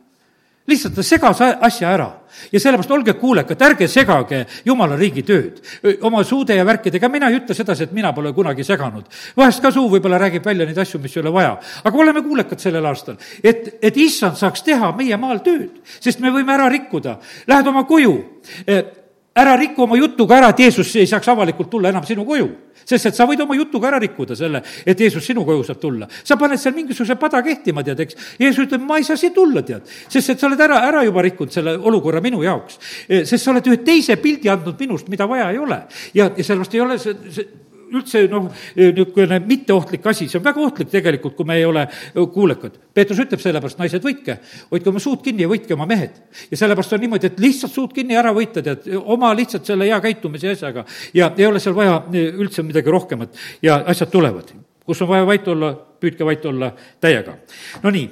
[0.67, 2.09] lihtsalt ta segas asja ära
[2.53, 5.61] ja sellepärast olge kuulekad, ärge segage jumala riigi tööd
[6.07, 9.07] oma suude ja värkidega, mina ei ütle sedasi, et mina pole kunagi seganud.
[9.37, 12.61] vahest ka suu võib-olla räägib välja neid asju, mis ei ole vaja, aga oleme kuulekad
[12.61, 17.19] sellel aastal, et, et issand saaks teha meie maal tööd, sest me võime ära rikkuda.
[17.47, 18.17] Lähed oma koju
[19.37, 22.49] ära riku oma jutuga ära, et Jeesus ei saaks avalikult tulla enam sinu koju.
[22.87, 26.09] sest et sa võid oma jutuga ära rikkuda selle, et Jeesus sinu koju saab tulla.
[26.25, 28.17] sa paned seal mingisuguse pada kehtima, tead, eks.
[28.39, 29.83] Jeesus ütleb, ma ei saa siia tulla, tead.
[30.09, 32.79] sest et sa oled ära, ära juba rikkunud selle olukorra minu jaoks.
[33.09, 35.83] sest sa oled ühe teise pildi andnud minust, mida vaja ei ole.
[36.15, 40.63] ja, ja sellepärast ei ole see, see üldse noh, niisugune mitteohtlik asi, see on väga
[40.65, 42.79] ohtlik tegelikult, kui me ei ole kuulekad.
[42.95, 44.39] Peetrus ütleb sellepärast, naised, võitke,
[44.71, 46.23] hoidke oma suud kinni ja võitke oma mehed.
[46.51, 49.99] ja sellepärast on niimoodi, et lihtsalt suud kinni ära võita, tead, oma lihtsalt selle hea
[50.01, 50.85] käitumise asjaga
[51.15, 54.53] ja ei ole seal vaja üldse midagi rohkemat ja asjad tulevad.
[54.87, 57.37] kus on vaja vait olla, püüdke vait olla täiega.
[57.83, 58.11] no nii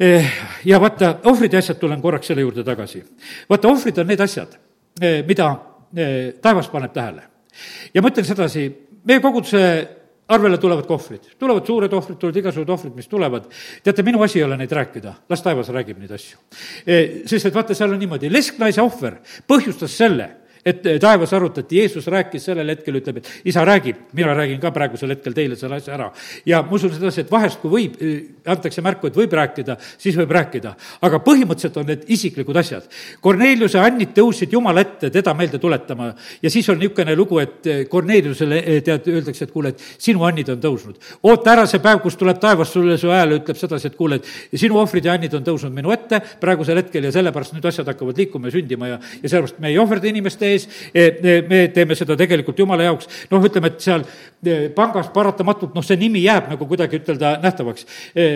[0.00, 0.32] eh,
[0.64, 3.04] ja vaata, ohvrid ja asjad, tulen korraks selle juurde tagasi.
[3.50, 4.58] vaata, ohvrid on need asjad,
[5.00, 5.50] eh, mida
[5.96, 7.22] eh, taevas paneb tähele.
[7.94, 8.68] ja ma ütlen sedasi,
[9.06, 9.62] meie koguduse
[10.28, 13.46] arvele tulevad kohvrid, tulevad suured ohvrid, tulevad igasugused ohvrid, mis tulevad.
[13.82, 16.40] teate, minu asi ei ole neid rääkida, las taevas räägib neid asju.
[16.82, 16.98] E,
[17.30, 20.28] sest et vaata, seal on niimoodi, lesknaise ohver põhjustas selle
[20.66, 25.12] et taevas arutati, Jeesus rääkis sellel hetkel, ütleb, et isa räägib, mina räägin ka praegusel
[25.14, 26.10] hetkel teile selle asja ära.
[26.46, 27.94] ja ma usun sedasi, et vahest, kui võib,
[28.46, 30.74] antakse märku, et võib rääkida, siis võib rääkida.
[31.06, 32.88] aga põhimõtteliselt on need isiklikud asjad.
[33.20, 36.12] Korneliuse annid tõusid Jumala ette teda meelde tuletama
[36.42, 40.60] ja siis on niisugune lugu, et Korneliusele tead, öeldakse, et kuule, et sinu annid on
[40.60, 40.98] tõusnud.
[41.22, 44.58] oota ära see päev, kus tuleb taevas sulle su hääl, ütleb sedasi, et kuule, et
[44.58, 48.18] sinu ohvrid ja annid on tõusnud minu ette praegusel hetkel ja sellepärast nüüd asjad hakkavad
[48.18, 51.98] liikuma ja sündima ja, ja sellepärast me ei ohverda inimeste ees, ees, e, me teeme
[51.98, 56.50] seda tegelikult Jumala jaoks, noh, ütleme, et seal e, pangas paratamatult, noh, see nimi jääb
[56.54, 58.26] nagu kuidagi ütelda nähtavaks e,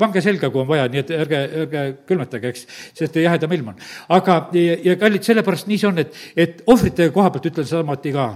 [0.00, 2.64] pange selga, kui on vaja, nii et ärge, ärge külmetage, eks,
[2.96, 3.78] sest jahedam ilm on.
[4.16, 8.12] aga, ja, ja kallid, sellepärast nii see on, et, et ohvrite koha pealt ütlen samuti
[8.16, 8.26] ka.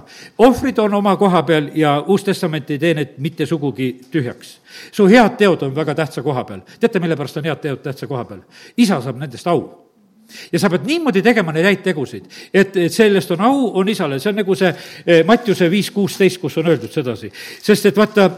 [0.46, 4.58] ohvrid on oma koha peal ja Uus Testament ei tee need mitte sugugi tühjaks.
[4.92, 6.60] su head teod on väga tähtsa koha peal.
[6.80, 8.44] teate, mille pärast on head teod tähtsa koha peal?
[8.76, 9.89] isa saab nendest au
[10.52, 14.20] ja sa pead niimoodi tegema neid häid tegusid, et, et sellest on au, on isale,
[14.20, 17.30] see on nagu see eh, Mattiuse viis kuusteist, kus on öeldud sedasi.
[17.62, 18.30] sest et vaata,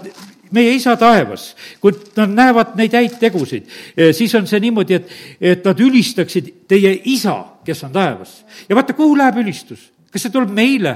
[0.53, 5.17] meie isa taevas, kui nad näevad neid häid tegusid, eh, siis on see niimoodi, et,
[5.55, 8.43] et nad ülistaksid teie isa, kes on taevas.
[8.69, 9.91] ja vaata, kuhu läheb ülistus?
[10.13, 10.93] kas see tuleb meile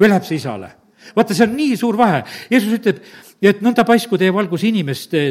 [0.00, 0.74] või läheb see isale?
[1.16, 2.22] vaata, see on nii suur vahe.
[2.50, 2.98] Jeesus ütleb,
[3.42, 5.22] et nõnda paisku teie valgus inimeste,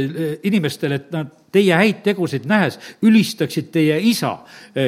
[0.48, 4.38] inimestele, et nad teie häid tegusid nähes ülistaksid teie isa,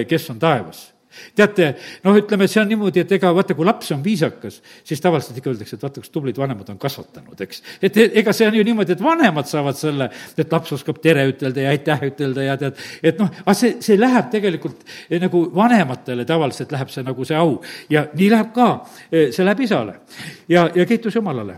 [0.07, 0.87] kes on taevas.
[1.35, 1.69] Teate,
[2.03, 5.51] noh, ütleme, see on niimoodi, et ega vaata, kui laps on viisakas, siis tavaliselt ikka
[5.51, 7.63] öeldakse, et vaata, kus tublid vanemad on kasvatanud, eks.
[7.85, 10.09] et ega see on ju niimoodi, et vanemad saavad selle,
[10.39, 13.97] et laps oskab tere ütelda ja aitäh ütelda ja tead, et noh, aga see, see
[13.99, 17.57] läheb tegelikult eh, nagu vanematele tavaliselt läheb see nagu see au.
[17.89, 18.69] Ja nii läheb ka,
[19.09, 19.99] eh, see läheb isale.
[20.51, 21.57] Ja, ja kiitus Jumalale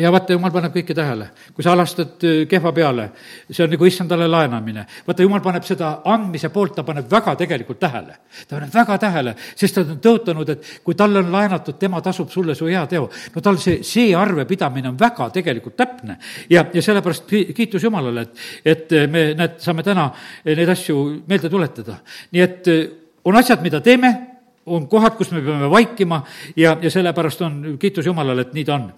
[0.00, 1.30] ja vaata, jumal paneb kõike tähele.
[1.54, 3.08] kui sa alastad äh, kehva peale,
[3.50, 4.84] see on nagu issandale laenamine.
[5.06, 8.16] vaata, jumal paneb seda andmise poolt, ta paneb väga tegelikult tähele.
[8.48, 12.30] ta paneb väga tähele, sest ta on tõotanud, et kui talle on laenatud, tema tasub
[12.30, 13.10] sulle su hea teo.
[13.34, 16.18] no tal see, see arvepidamine on väga tegelikult täpne.
[16.50, 20.10] ja, ja sellepärast kiitus Jumalale, et, et me, näed, saame täna
[20.44, 22.00] neid asju meelde tuletada.
[22.32, 22.88] nii et äh,
[23.24, 24.27] on asjad, mida teeme
[24.74, 26.22] on kohad, kus me peame vaikima
[26.56, 28.88] ja, ja sellepärast on kiitus Jumalale, et nii ta on.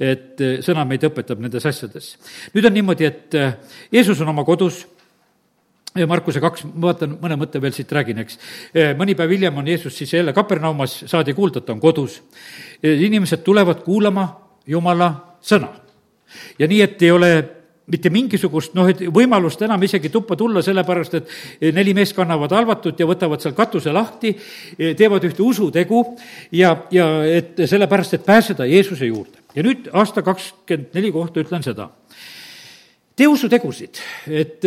[0.00, 2.12] et eh, sõna meid õpetab nendes asjades.
[2.54, 3.56] nüüd on niimoodi, et eh,
[3.92, 4.84] Jeesus on oma kodus
[5.96, 8.38] ja Markuse kaks, ma vaatan, mõne mõtte veel siit räägin, eks.
[8.74, 12.22] Eh, mõni päev hiljem on Jeesus siis jälle Kapernaumas, saadi kuulda, et ta on kodus.
[12.82, 14.28] inimesed tulevad kuulama
[14.66, 15.68] Jumala sõna.
[16.58, 17.32] ja nii, et ei ole
[17.92, 21.34] mitte mingisugust noh, et võimalust enam isegi tuppa tulla, sellepärast et
[21.74, 24.32] neli meest kannavad halvatut ja võtavad seal katuse lahti,
[24.98, 26.02] teevad ühte usutegu
[26.56, 29.44] ja, ja et sellepärast, et pääseda Jeesuse juurde.
[29.54, 31.88] ja nüüd aasta kakskümmend neli kohta ütlen seda.
[33.16, 33.96] tee usutegusid,
[34.28, 34.64] et,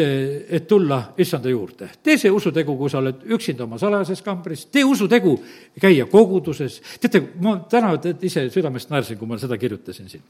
[0.50, 1.90] et tulla issanda juurde.
[2.04, 5.36] tee see usutegu, kui sa oled üksinda oma salajases kambris, tee usutegu
[5.82, 6.82] käia koguduses.
[7.02, 10.24] teate, ma täna ise südamest naersin, kui ma seda kirjutasin siin.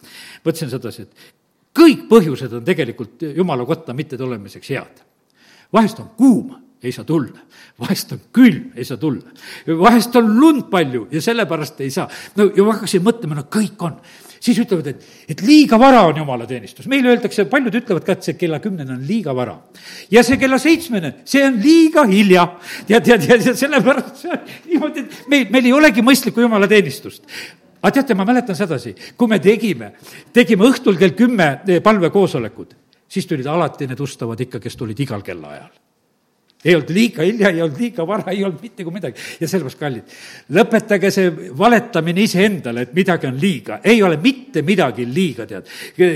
[0.44, 5.04] mõtlesin sedasi, et kõik põhjused on tegelikult jumala kotta mitte tulemiseks head.
[5.74, 7.40] vahest on kuum, ei saa tulla.
[7.80, 9.30] vahest on külm, ei saa tulla.
[9.68, 12.10] vahest on lund palju ja sellepärast ei saa.
[12.36, 14.02] no ja ma hakkasin mõtlema, no kõik on
[14.40, 16.88] siis ütlevad, et, et liiga vara on jumalateenistus.
[16.88, 19.58] meile öeldakse, paljud ütlevad ka, et see kella kümnene on liiga vara.
[20.12, 22.48] ja see kella seitsmene, see on liiga hilja.
[22.88, 27.28] tead, tead, ja sellepärast see on niimoodi, et meil, meil ei olegi mõistlikku jumalateenistust
[27.82, 29.94] aga teate, ma mäletan sedasi, kui me tegime,
[30.34, 32.76] tegime õhtul kell kümme eh, palvekoosolekut,
[33.08, 35.70] siis tulid alati need ustavad ikka, kes tulid igal kellaajal
[36.66, 39.22] ei olnud liiga hilja, ei olnud liiga vara, ei olnud mitte kui midagi.
[39.40, 40.16] ja sellepärast, kallid,
[40.58, 43.80] lõpetage see valetamine iseendale, et midagi on liiga.
[43.84, 45.70] ei ole mitte midagi liiga, tead.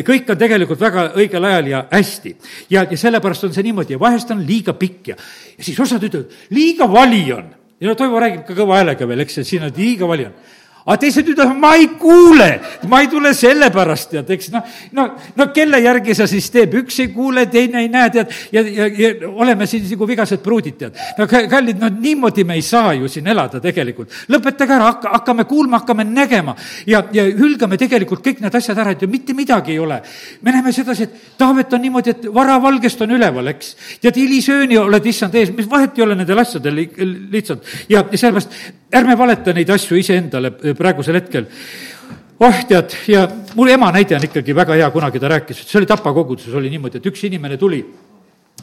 [0.04, 2.36] kõik on tegelikult väga õigel ajal ja hästi.
[2.76, 5.16] ja, ja sellepärast on see niimoodi ja vahest on liiga pikk ja,
[5.58, 7.48] ja siis osad ütlevad, liiga vali on.
[7.80, 10.36] ja no Toivo räägib ka kõva häälega veel, eks, et siin on liiga vali on
[10.86, 12.48] aga teised ütlevad, ma ei kuule,
[12.92, 14.66] ma ei tule sellepärast, tead, eks noh,
[14.98, 15.06] no,
[15.40, 18.88] no kelle järgi sa siis teeb, üks ei kuule, teine ei näe, tead, ja, ja,
[18.92, 21.00] ja oleme siin nagu vigased pruudid, tead.
[21.18, 24.12] no kallid, no niimoodi me ei saa ju siin elada tegelikult.
[24.34, 26.58] lõpetage ära, hakka, hakkame kuulma, hakkame nägema
[26.90, 30.02] ja, ja hülgame tegelikult kõik need asjad ära, et ju mitte midagi ei ole.
[30.42, 33.76] me näeme sedasi, et Taavet on niimoodi, et varavalgest on üleval, eks.
[34.04, 36.84] tead, hilisööni oled issand ees, mis vahet ei ole nendel asjadel
[37.32, 41.50] lihtsalt ja sellepärast ärme valeta neid asju iseendale praegusel hetkel
[42.40, 45.82] oh, tead, ja mul ema näide on ikkagi väga hea, kunagi ta rääkis, et see
[45.82, 47.84] oli Tapa koguduses oli niimoodi, et üks inimene tuli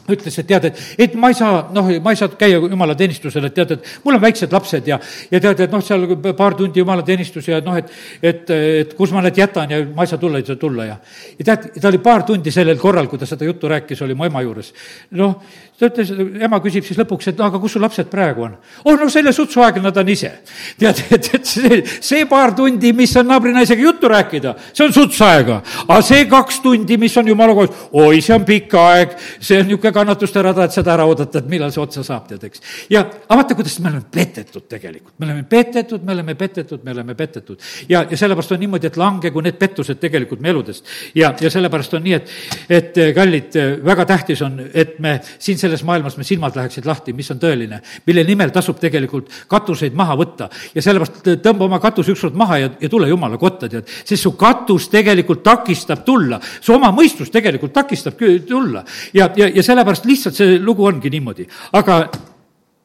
[0.09, 3.55] ütles, et tead, et, et ma ei saa, noh, ma ei saa käia jumalateenistusel, et
[3.55, 4.97] tead, et mul on väiksed lapsed ja,
[5.31, 6.07] ja tead, et noh, seal
[6.37, 7.91] paar tundi jumalateenistus ja noh, et,
[8.23, 10.97] et, et kus ma need jätan ja ma ei saa tulla, ei saa tulla ja.
[11.37, 14.25] ja tead, ta oli paar tundi sellel korral, kui ta seda juttu rääkis, oli mu
[14.27, 14.73] ema juures.
[15.21, 15.37] noh,
[15.81, 16.11] ta ütles,
[16.45, 18.57] ema küsib siis lõpuks, et aga kus sul lapsed praegu on?
[18.85, 20.29] oh no selle sutsuaeg nad on ise.
[20.81, 25.61] tead, et, et see, see paar tundi, mis on naabrinaisega juttu rääkida, see on sutsaega.
[25.87, 29.69] aga see kaks tundi, mis on jumala koos, oi, see on pikk aeg, see on
[29.69, 32.63] niisugune kannatuste rada, et seda ära oodata, et millal see otsa saab, tead, eks.
[32.93, 36.93] ja aga vaata, kuidas me oleme petetud tegelikult, me oleme petetud, me oleme petetud, me
[36.93, 37.57] oleme petetud.
[37.89, 40.85] ja, ja sellepärast on niimoodi, et langegu need pettused tegelikult me eludest.
[41.15, 42.35] ja, ja sellepärast on nii, et,
[42.69, 47.31] et kallid, väga tähtis on, et me siin selles maailmas, me silmad läheksid lahti, mis
[47.33, 50.49] on tõeline, mille nimel tasub tegelikult katuseid maha võtta.
[50.75, 53.87] ja sellepärast tõmba oma katus ükskord maha ja, ja tule jumala kotta, tead.
[54.05, 58.85] sest su katus tegelikult takistab tulla, su oma mõistus tegelikult takistab tulla.
[59.13, 61.47] ja, ja, ja selle sellepärast lihtsalt see lugu ongi niimoodi.
[61.73, 62.03] aga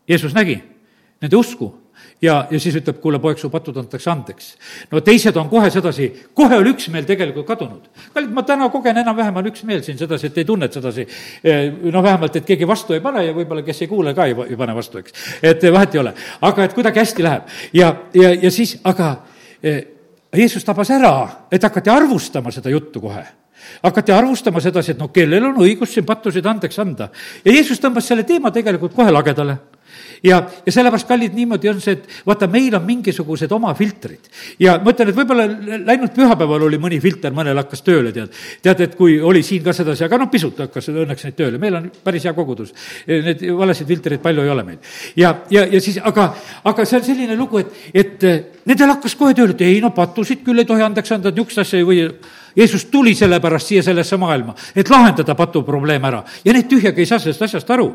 [0.09, 0.57] Jeesus nägi
[1.20, 1.72] nende usku
[2.23, 4.49] ja, ja siis ütleb, kuule, poeg, su patud antakse andeks.
[4.91, 7.89] no teised on kohe sedasi, kohe oli üksmeel tegelikult kadunud.
[8.14, 11.07] kallid, ma täna kogen enam-vähem on üksmeel siin sedasi, et ei tunne, et sedasi
[11.91, 14.57] noh, vähemalt, et keegi vastu ei pane ja võib-olla, kes ei kuule ka ei, ei
[14.57, 15.17] pane vastu, eks.
[15.43, 16.14] et vahet ei ole,
[16.51, 19.17] aga et kuidagi hästi läheb ja, ja, ja siis, aga
[20.37, 21.17] Jeesus tabas ära,
[21.53, 23.25] et hakati arvustama seda juttu kohe
[23.83, 27.09] hakati arvustama sedasi, et noh, kellel on õigus siin pattusid andeks anda.
[27.45, 29.57] ja Jeesus tõmbas selle teema tegelikult kohe lagedale
[30.25, 34.31] ja, ja sellepärast, kallid, niimoodi on see, et vaata, meil on mingisugused oma filtrid.
[34.62, 35.47] ja ma ütlen, et võib-olla
[35.87, 38.33] läinud pühapäeval oli mõni filter, mõnel hakkas tööle, tead.
[38.62, 41.81] tead, et kui oli siin ka sedasi, aga noh, pisut hakkas õnneks neid tööle, meil
[41.81, 42.73] on päris hea kogudus.
[43.07, 44.79] Need valesid filtreid palju ei ole meil.
[45.17, 46.31] ja, ja, ja siis, aga,
[46.64, 49.93] aga see on selline lugu, et, et eh, nendel hakkas kohe tööle, et ei no
[49.97, 52.03] patusid küll ei tohi andeks anda, niisugust asja ei või
[52.57, 57.18] Jeesus tuli sellepärast siia sellesse maailma, et lahendada patuprobleem ära ja need tühjagi ei saa
[57.20, 57.90] sellest asjast aru.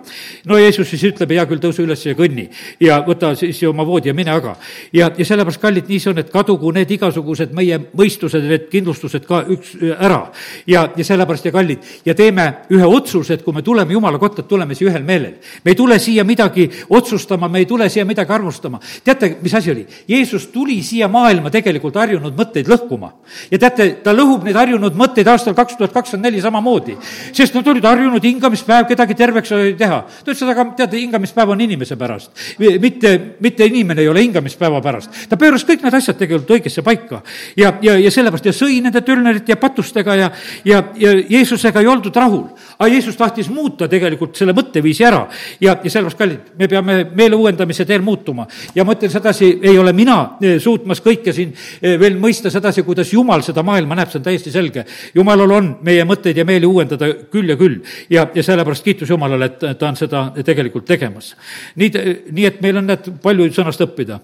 [0.45, 2.47] no Jeesus siis ütleb, hea küll, tõuse üles ja kõnni
[2.79, 4.55] ja võta siis oma voodi ja mine aga.
[4.93, 9.25] ja, ja sellepärast, kallid, nii see on, et kadugu need igasugused meie mõistused, need kindlustused
[9.27, 10.21] ka üks ära.
[10.67, 14.43] ja, ja sellepärast ja kallid, ja teeme ühe otsuse, et kui me tuleme Jumala kotta,
[14.43, 15.35] tuleme siia ühel meelel.
[15.65, 18.79] me ei tule siia midagi otsustama, me ei tule siia midagi arvustama.
[19.03, 19.87] teate, mis asi oli?
[20.07, 23.11] Jeesus tuli siia maailma tegelikult harjunud mõtteid lõhkuma.
[23.51, 26.97] ja teate, ta lõhub neid harjunud mõtteid aastal kaks tuhat kakskümmend neli samamoodi.
[27.33, 29.99] sest nad olid harjunud hingamispäev kedagi terveks teha.
[30.25, 32.31] ta ütles, aga teate, hingamispäev on inimese pärast.
[32.59, 35.09] mitte, mitte inimene ei ole hingamispäeva pärast.
[35.29, 37.21] ta pööras kõik need asjad tegelikult õigesse paika.
[37.57, 40.31] ja, ja, ja sellepärast ja sõi nende tölnerite ja patustega ja,
[40.65, 42.49] ja, ja Jeesusega ei oldud rahul.
[42.77, 45.27] aga Jeesus tahtis muuta tegelikult selle mõtteviisi ära
[45.59, 48.47] ja, ja sellepärast, kallid, me peame meele uuendamise teel muutuma.
[48.75, 52.83] ja ma ütlen sedasi, ei ole mina eh, suutmas kõike siin eh, veel mõista sedasi,
[52.83, 54.85] kuidas Jumal seda maailma näeb, see on täiesti täiesti selge.
[55.15, 57.79] jumalal on meie mõtteid ja meeli uuendada küll ja küll
[58.09, 61.35] ja, ja sellepärast kiitus Jumalale, et ta on seda tegelikult tegemas.
[61.75, 61.91] nii,
[62.31, 64.19] nii et meil on need palju sõnast õppida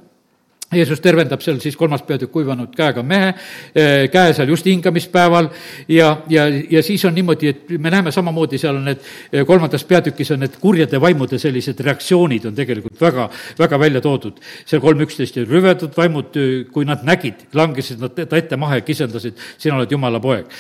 [0.76, 3.30] Jeesus tervendab seal siis kolmas peatükk kuivanud käega mehe,
[3.72, 5.48] eh, käe seal just hingamispäeval
[5.88, 9.88] ja, ja, ja siis on niimoodi, et me näeme samamoodi, seal on need, eh, kolmandas
[9.88, 14.44] peatükis on need kurjade vaimude sellised reaktsioonid on tegelikult väga, väga välja toodud.
[14.66, 16.36] seal kolm üksteist ja rüvedad vaimud,
[16.72, 20.52] kui nad nägid, langesid nad ta ette maha ja kisendasid, sina oled Jumala poeg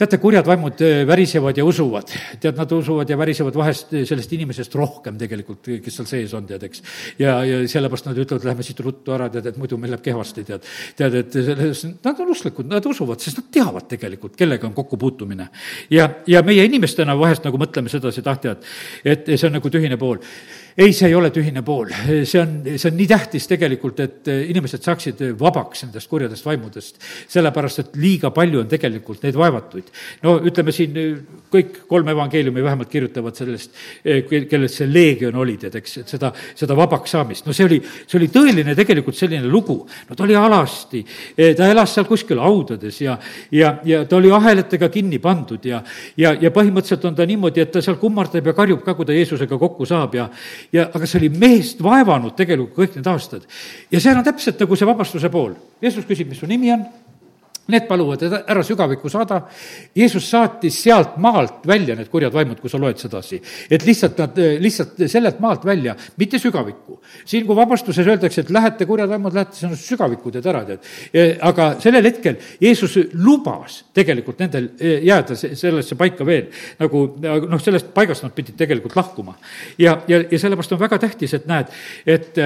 [0.00, 2.12] teate, kurjad vaimud äh, värisevad ja usuvad.
[2.40, 6.46] tead, nad usuvad ja värisevad vahest äh, sellest inimesest rohkem tegelikult, kes seal sees on,
[6.48, 6.82] tead, eks.
[7.20, 10.46] ja, ja sellepärast nad ütlevad, lähme siit ruttu ära, tead, et muidu meil läheb kehvasti,
[10.48, 10.68] tead.
[10.96, 15.50] tead, et selles, nad on usklikud, nad usuvad, sest nad teavad tegelikult, kellega on kokkupuutumine.
[15.92, 18.66] ja, ja meie inimestena vahest nagu mõtleme sedasi, et ah, tead,
[19.04, 20.22] et see on nagu tühine pool
[20.76, 21.90] ei, see ei ole tühine pool,
[22.24, 27.00] see on, see on nii tähtis tegelikult, et inimesed saaksid vabaks nendest kurjadest vaimudest.
[27.30, 29.90] sellepärast, et liiga palju on tegelikult neid vaevatuid.
[30.22, 30.96] no ütleme siin
[31.50, 33.74] kõik kolm evangeeliumi vähemalt kirjutavad sellest,
[34.24, 37.46] kellest see leegion oli, tead, eks, et seda, seda vabaks saamist.
[37.46, 39.80] no see oli, see oli tõeline tegelikult selline lugu.
[40.08, 41.04] no ta oli alasti,
[41.56, 43.18] ta elas seal kuskil haudades ja,
[43.50, 45.82] ja, ja ta oli ahelatega kinni pandud ja,
[46.16, 49.16] ja, ja põhimõtteliselt on ta niimoodi, et ta seal kummardab ja karjub ka, kui ta
[49.16, 50.28] Jeesusega kokku saab ja,
[50.72, 53.46] ja aga see oli meest vaevanud tegelikult kõik need aastad.
[53.90, 55.54] ja seal on täpselt nagu see vabastuse pool.
[55.82, 56.84] Jeesus küsib, mis su nimi on
[57.70, 59.42] Need paluvad ära sügavikku saada.
[59.94, 63.40] Jeesus saatis sealt maalt välja need kurjad vaimud, kui sa loed sedasi.
[63.70, 67.00] et lihtsalt nad, lihtsalt sellelt maalt välja, mitte sügavikku.
[67.24, 70.90] siin, kui vabastuses öeldakse, et lähete, kurjad vaimud, lähete sinna sügavikku, teed ära, tead.
[71.40, 76.50] aga sellel hetkel Jeesus lubas tegelikult nendel e, jääda sellesse paika veel.
[76.80, 79.36] nagu noh, sellest paigast nad pidid tegelikult lahkuma.
[79.78, 81.70] ja, ja, ja sellepärast on väga tähtis, et näed,
[82.06, 82.38] et,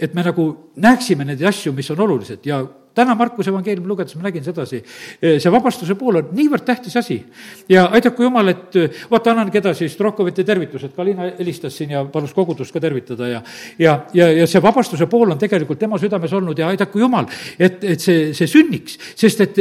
[0.00, 2.64] et me nagu näeksime neid asju, mis on olulised ja
[2.94, 4.80] täna Markuse evangeeliumi lugedes ma nägin sedasi,
[5.20, 7.20] see vabastuse pool on niivõrd tähtis asi.
[7.68, 8.78] ja aidaku jumal, et
[9.10, 13.42] vaata, annangi edasi Strokovite tervitused, Kalina helistas siin ja palus kogudust ka tervitada ja
[13.78, 17.26] ja, ja, ja see vabastuse pool on tegelikult tema südames olnud ja aidaku jumal,
[17.58, 19.60] et, et see, see sünniks, sest et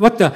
[0.00, 0.32] vaata,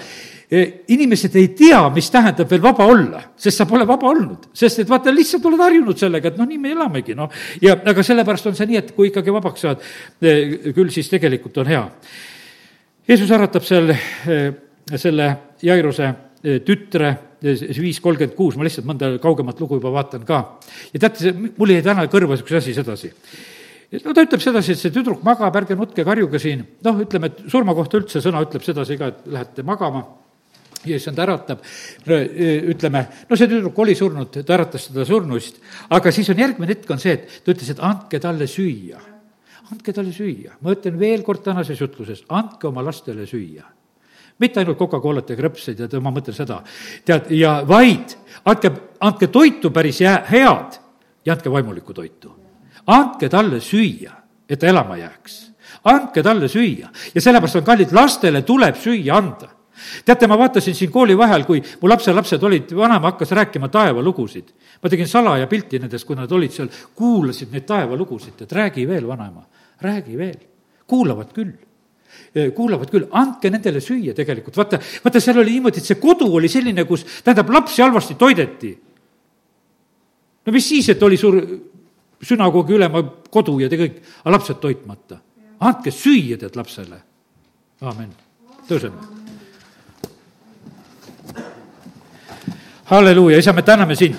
[0.49, 4.49] inimesed ei tea, mis tähendab veel vaba olla, sest sa pole vaba olnud.
[4.57, 7.28] sest et vaata, lihtsalt oled harjunud sellega, et noh, nii me elamegi, noh.
[7.61, 9.84] ja aga sellepärast on see nii, et kui ikkagi vabaks saad,
[10.20, 11.84] küll siis tegelikult on hea
[13.09, 14.49] Jeesus äratab seal eh,
[15.01, 15.28] selle
[15.64, 16.09] Jairuse
[16.44, 20.42] eh, tütre, eh, viis kolmkümmend kuus, ma lihtsalt mõnda kaugemat lugu juba vaatan ka.
[20.92, 23.11] ja teate, mul jäi täna kõrva niisugune asi sedasi.
[24.05, 27.40] no ta ütleb sedasi, et see tüdruk magab, ärge nutke, karjuge siin, noh, ütleme, et
[27.49, 30.05] surma kohta üldse sõna ütleb sedasi ka, et lähete magama
[30.86, 31.62] issand äratab,
[32.06, 35.58] ütleme, no see tüdruk oli surnud, ta äratas teda surnuist,
[35.90, 39.00] aga siis on järgmine hetk on see, et ta ütles, et andke talle süüa
[39.72, 40.56] andke talle süüa.
[40.60, 43.64] ma ütlen veel kord tänases jutluses, andke oma lastele süüa.
[44.38, 46.62] mitte ainult Coca-Colat ja krõpseid ja ma mõtlen seda,
[47.04, 48.14] tead, ja vaid
[48.44, 48.70] andke,
[49.00, 50.78] andke toitu päris hea, head
[51.24, 52.32] ja andke vaimulikku toitu.
[52.86, 54.12] andke talle süüa,
[54.48, 55.52] et ta elama jääks.
[55.84, 59.57] andke talle süüa ja sellepärast on kallid, lastele tuleb süüa anda
[60.04, 64.50] teate, ma vaatasin siin kooli vahel, kui mu lapselapsed olid, vanaema hakkas rääkima taevalugusid.
[64.82, 69.06] ma tegin salaja pilti nendest, kui nad olid seal, kuulasid neid taevalugusid, et räägi veel,
[69.08, 69.46] vanaema
[69.80, 70.38] räägi veel,
[70.86, 71.56] kuulavad küll
[72.54, 76.48] kuulavad küll, andke nendele süüa tegelikult, vaata, vaata, seal oli niimoodi, et see kodu oli
[76.50, 78.72] selline, kus, tähendab, lapsi halvasti toideti.
[80.46, 81.38] no mis siis, et oli suur
[82.22, 85.20] sünagoogi ülema kodu ja te kõik, aga lapsed toitmata.
[85.60, 87.00] andke süüa tead lapsele.
[87.80, 88.12] aamen,
[88.68, 89.17] tõuseme.
[92.91, 94.16] Halleluuja, isa, me täname sind,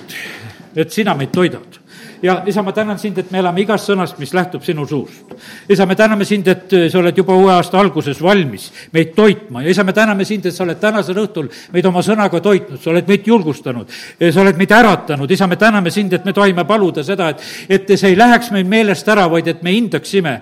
[0.76, 1.79] et sina meid toidad
[2.22, 5.34] ja isa, ma tänan sind, et me elame igast sõnast, mis lähtub sinu suust.
[5.68, 9.70] isa, me täname sind, et sa oled juba uue aasta alguses valmis meid toitma ja
[9.70, 13.08] isa, me täname sind, et sa oled tänasel õhtul meid oma sõnaga toitnud, sa oled
[13.08, 13.88] meid julgustanud,
[14.20, 17.94] sa oled meid äratanud, isa, me täname sind, et me tohime paluda seda, et, et
[17.96, 20.36] see ei läheks meil meelest ära, vaid et me hindaksime,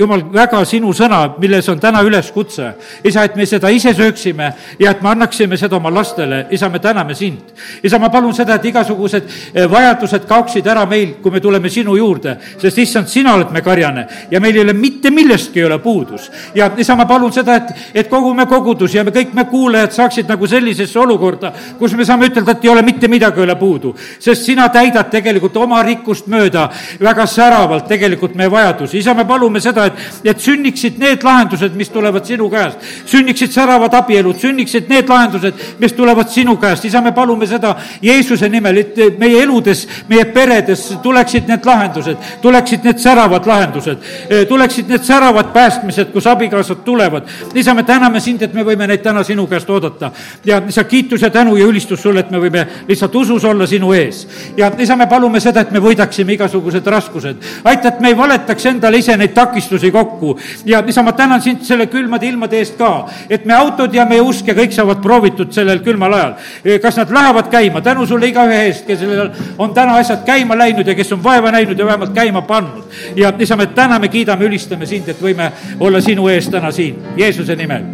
[0.00, 2.72] jumal, väga sinu sõna, milles on täna üleskutse.
[3.04, 6.78] isa, et me seda ise sööksime ja et me annaksime seda oma lastele, isa, me
[6.78, 7.54] täname sind.
[7.82, 9.30] isa, ma palun seda, et igasugused
[9.70, 14.06] vajadused kaoksid ära meil, kui me tuleme sinu juurde, sest issand, sina oled me karjane
[14.30, 16.30] ja meil ei ole mitte millestki ei ole puudus.
[16.54, 20.28] ja isa, ma palun seda, et, et kogume kogudus ja me kõik me kuulajad saaksid
[20.28, 23.94] nagu sellisesse olukorda, kus me saame ütelda, et ei ole mitte midagi ei ole puudu.
[24.18, 26.68] sest sina täidad tegelikult oma rikkust mööda
[27.00, 28.98] väga säravalt tegelikult meie vajadusi.
[28.98, 29.92] isa, me palume seda, et,
[30.24, 32.78] et sünniksid need lahendused, mis tulevad sinu käest.
[33.06, 36.84] sünniksid säravad abielud, sünniksid need lahendused, mis tulevad sinu käest.
[36.84, 42.84] isa, me palume seda Jeesuse nimel, et meie eludes, meie peredes tuleksid need lahendused, tuleksid
[42.86, 44.10] need säravad lahendused,
[44.48, 47.26] tuleksid need säravad päästmised, kus abikaasad tulevad.
[47.54, 50.12] isa, me täname sind, et me võime neid täna sinu käest oodata.
[50.46, 53.92] ja isa, kiitus ja tänu ja ülistus sulle, et me võime lihtsalt usus olla sinu
[53.92, 54.26] ees.
[54.56, 57.42] ja isa, me palume seda, et me võidaksime igasugused raskused.
[57.64, 60.38] aita, et me ei valetaks endale ise neid takistusi kokku.
[60.64, 64.22] ja isa, ma tänan sind selle külmade ilmade eest ka, et me autod ja meie
[64.22, 66.34] usk ja kõik saavad proovitud sellel külmal ajal.
[66.82, 70.94] kas nad lähevad käima, tänu sulle igaühe eest, kellel on täna asjad käima läinud ja
[71.00, 72.84] kes on vaeva näinud ja vähemalt käima pannud.
[73.16, 77.56] ja isa, me täname, kiidame, ülistame sind, et võime olla sinu ees täna siin, Jeesuse
[77.56, 77.84] nimel.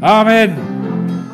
[0.00, 0.77] amen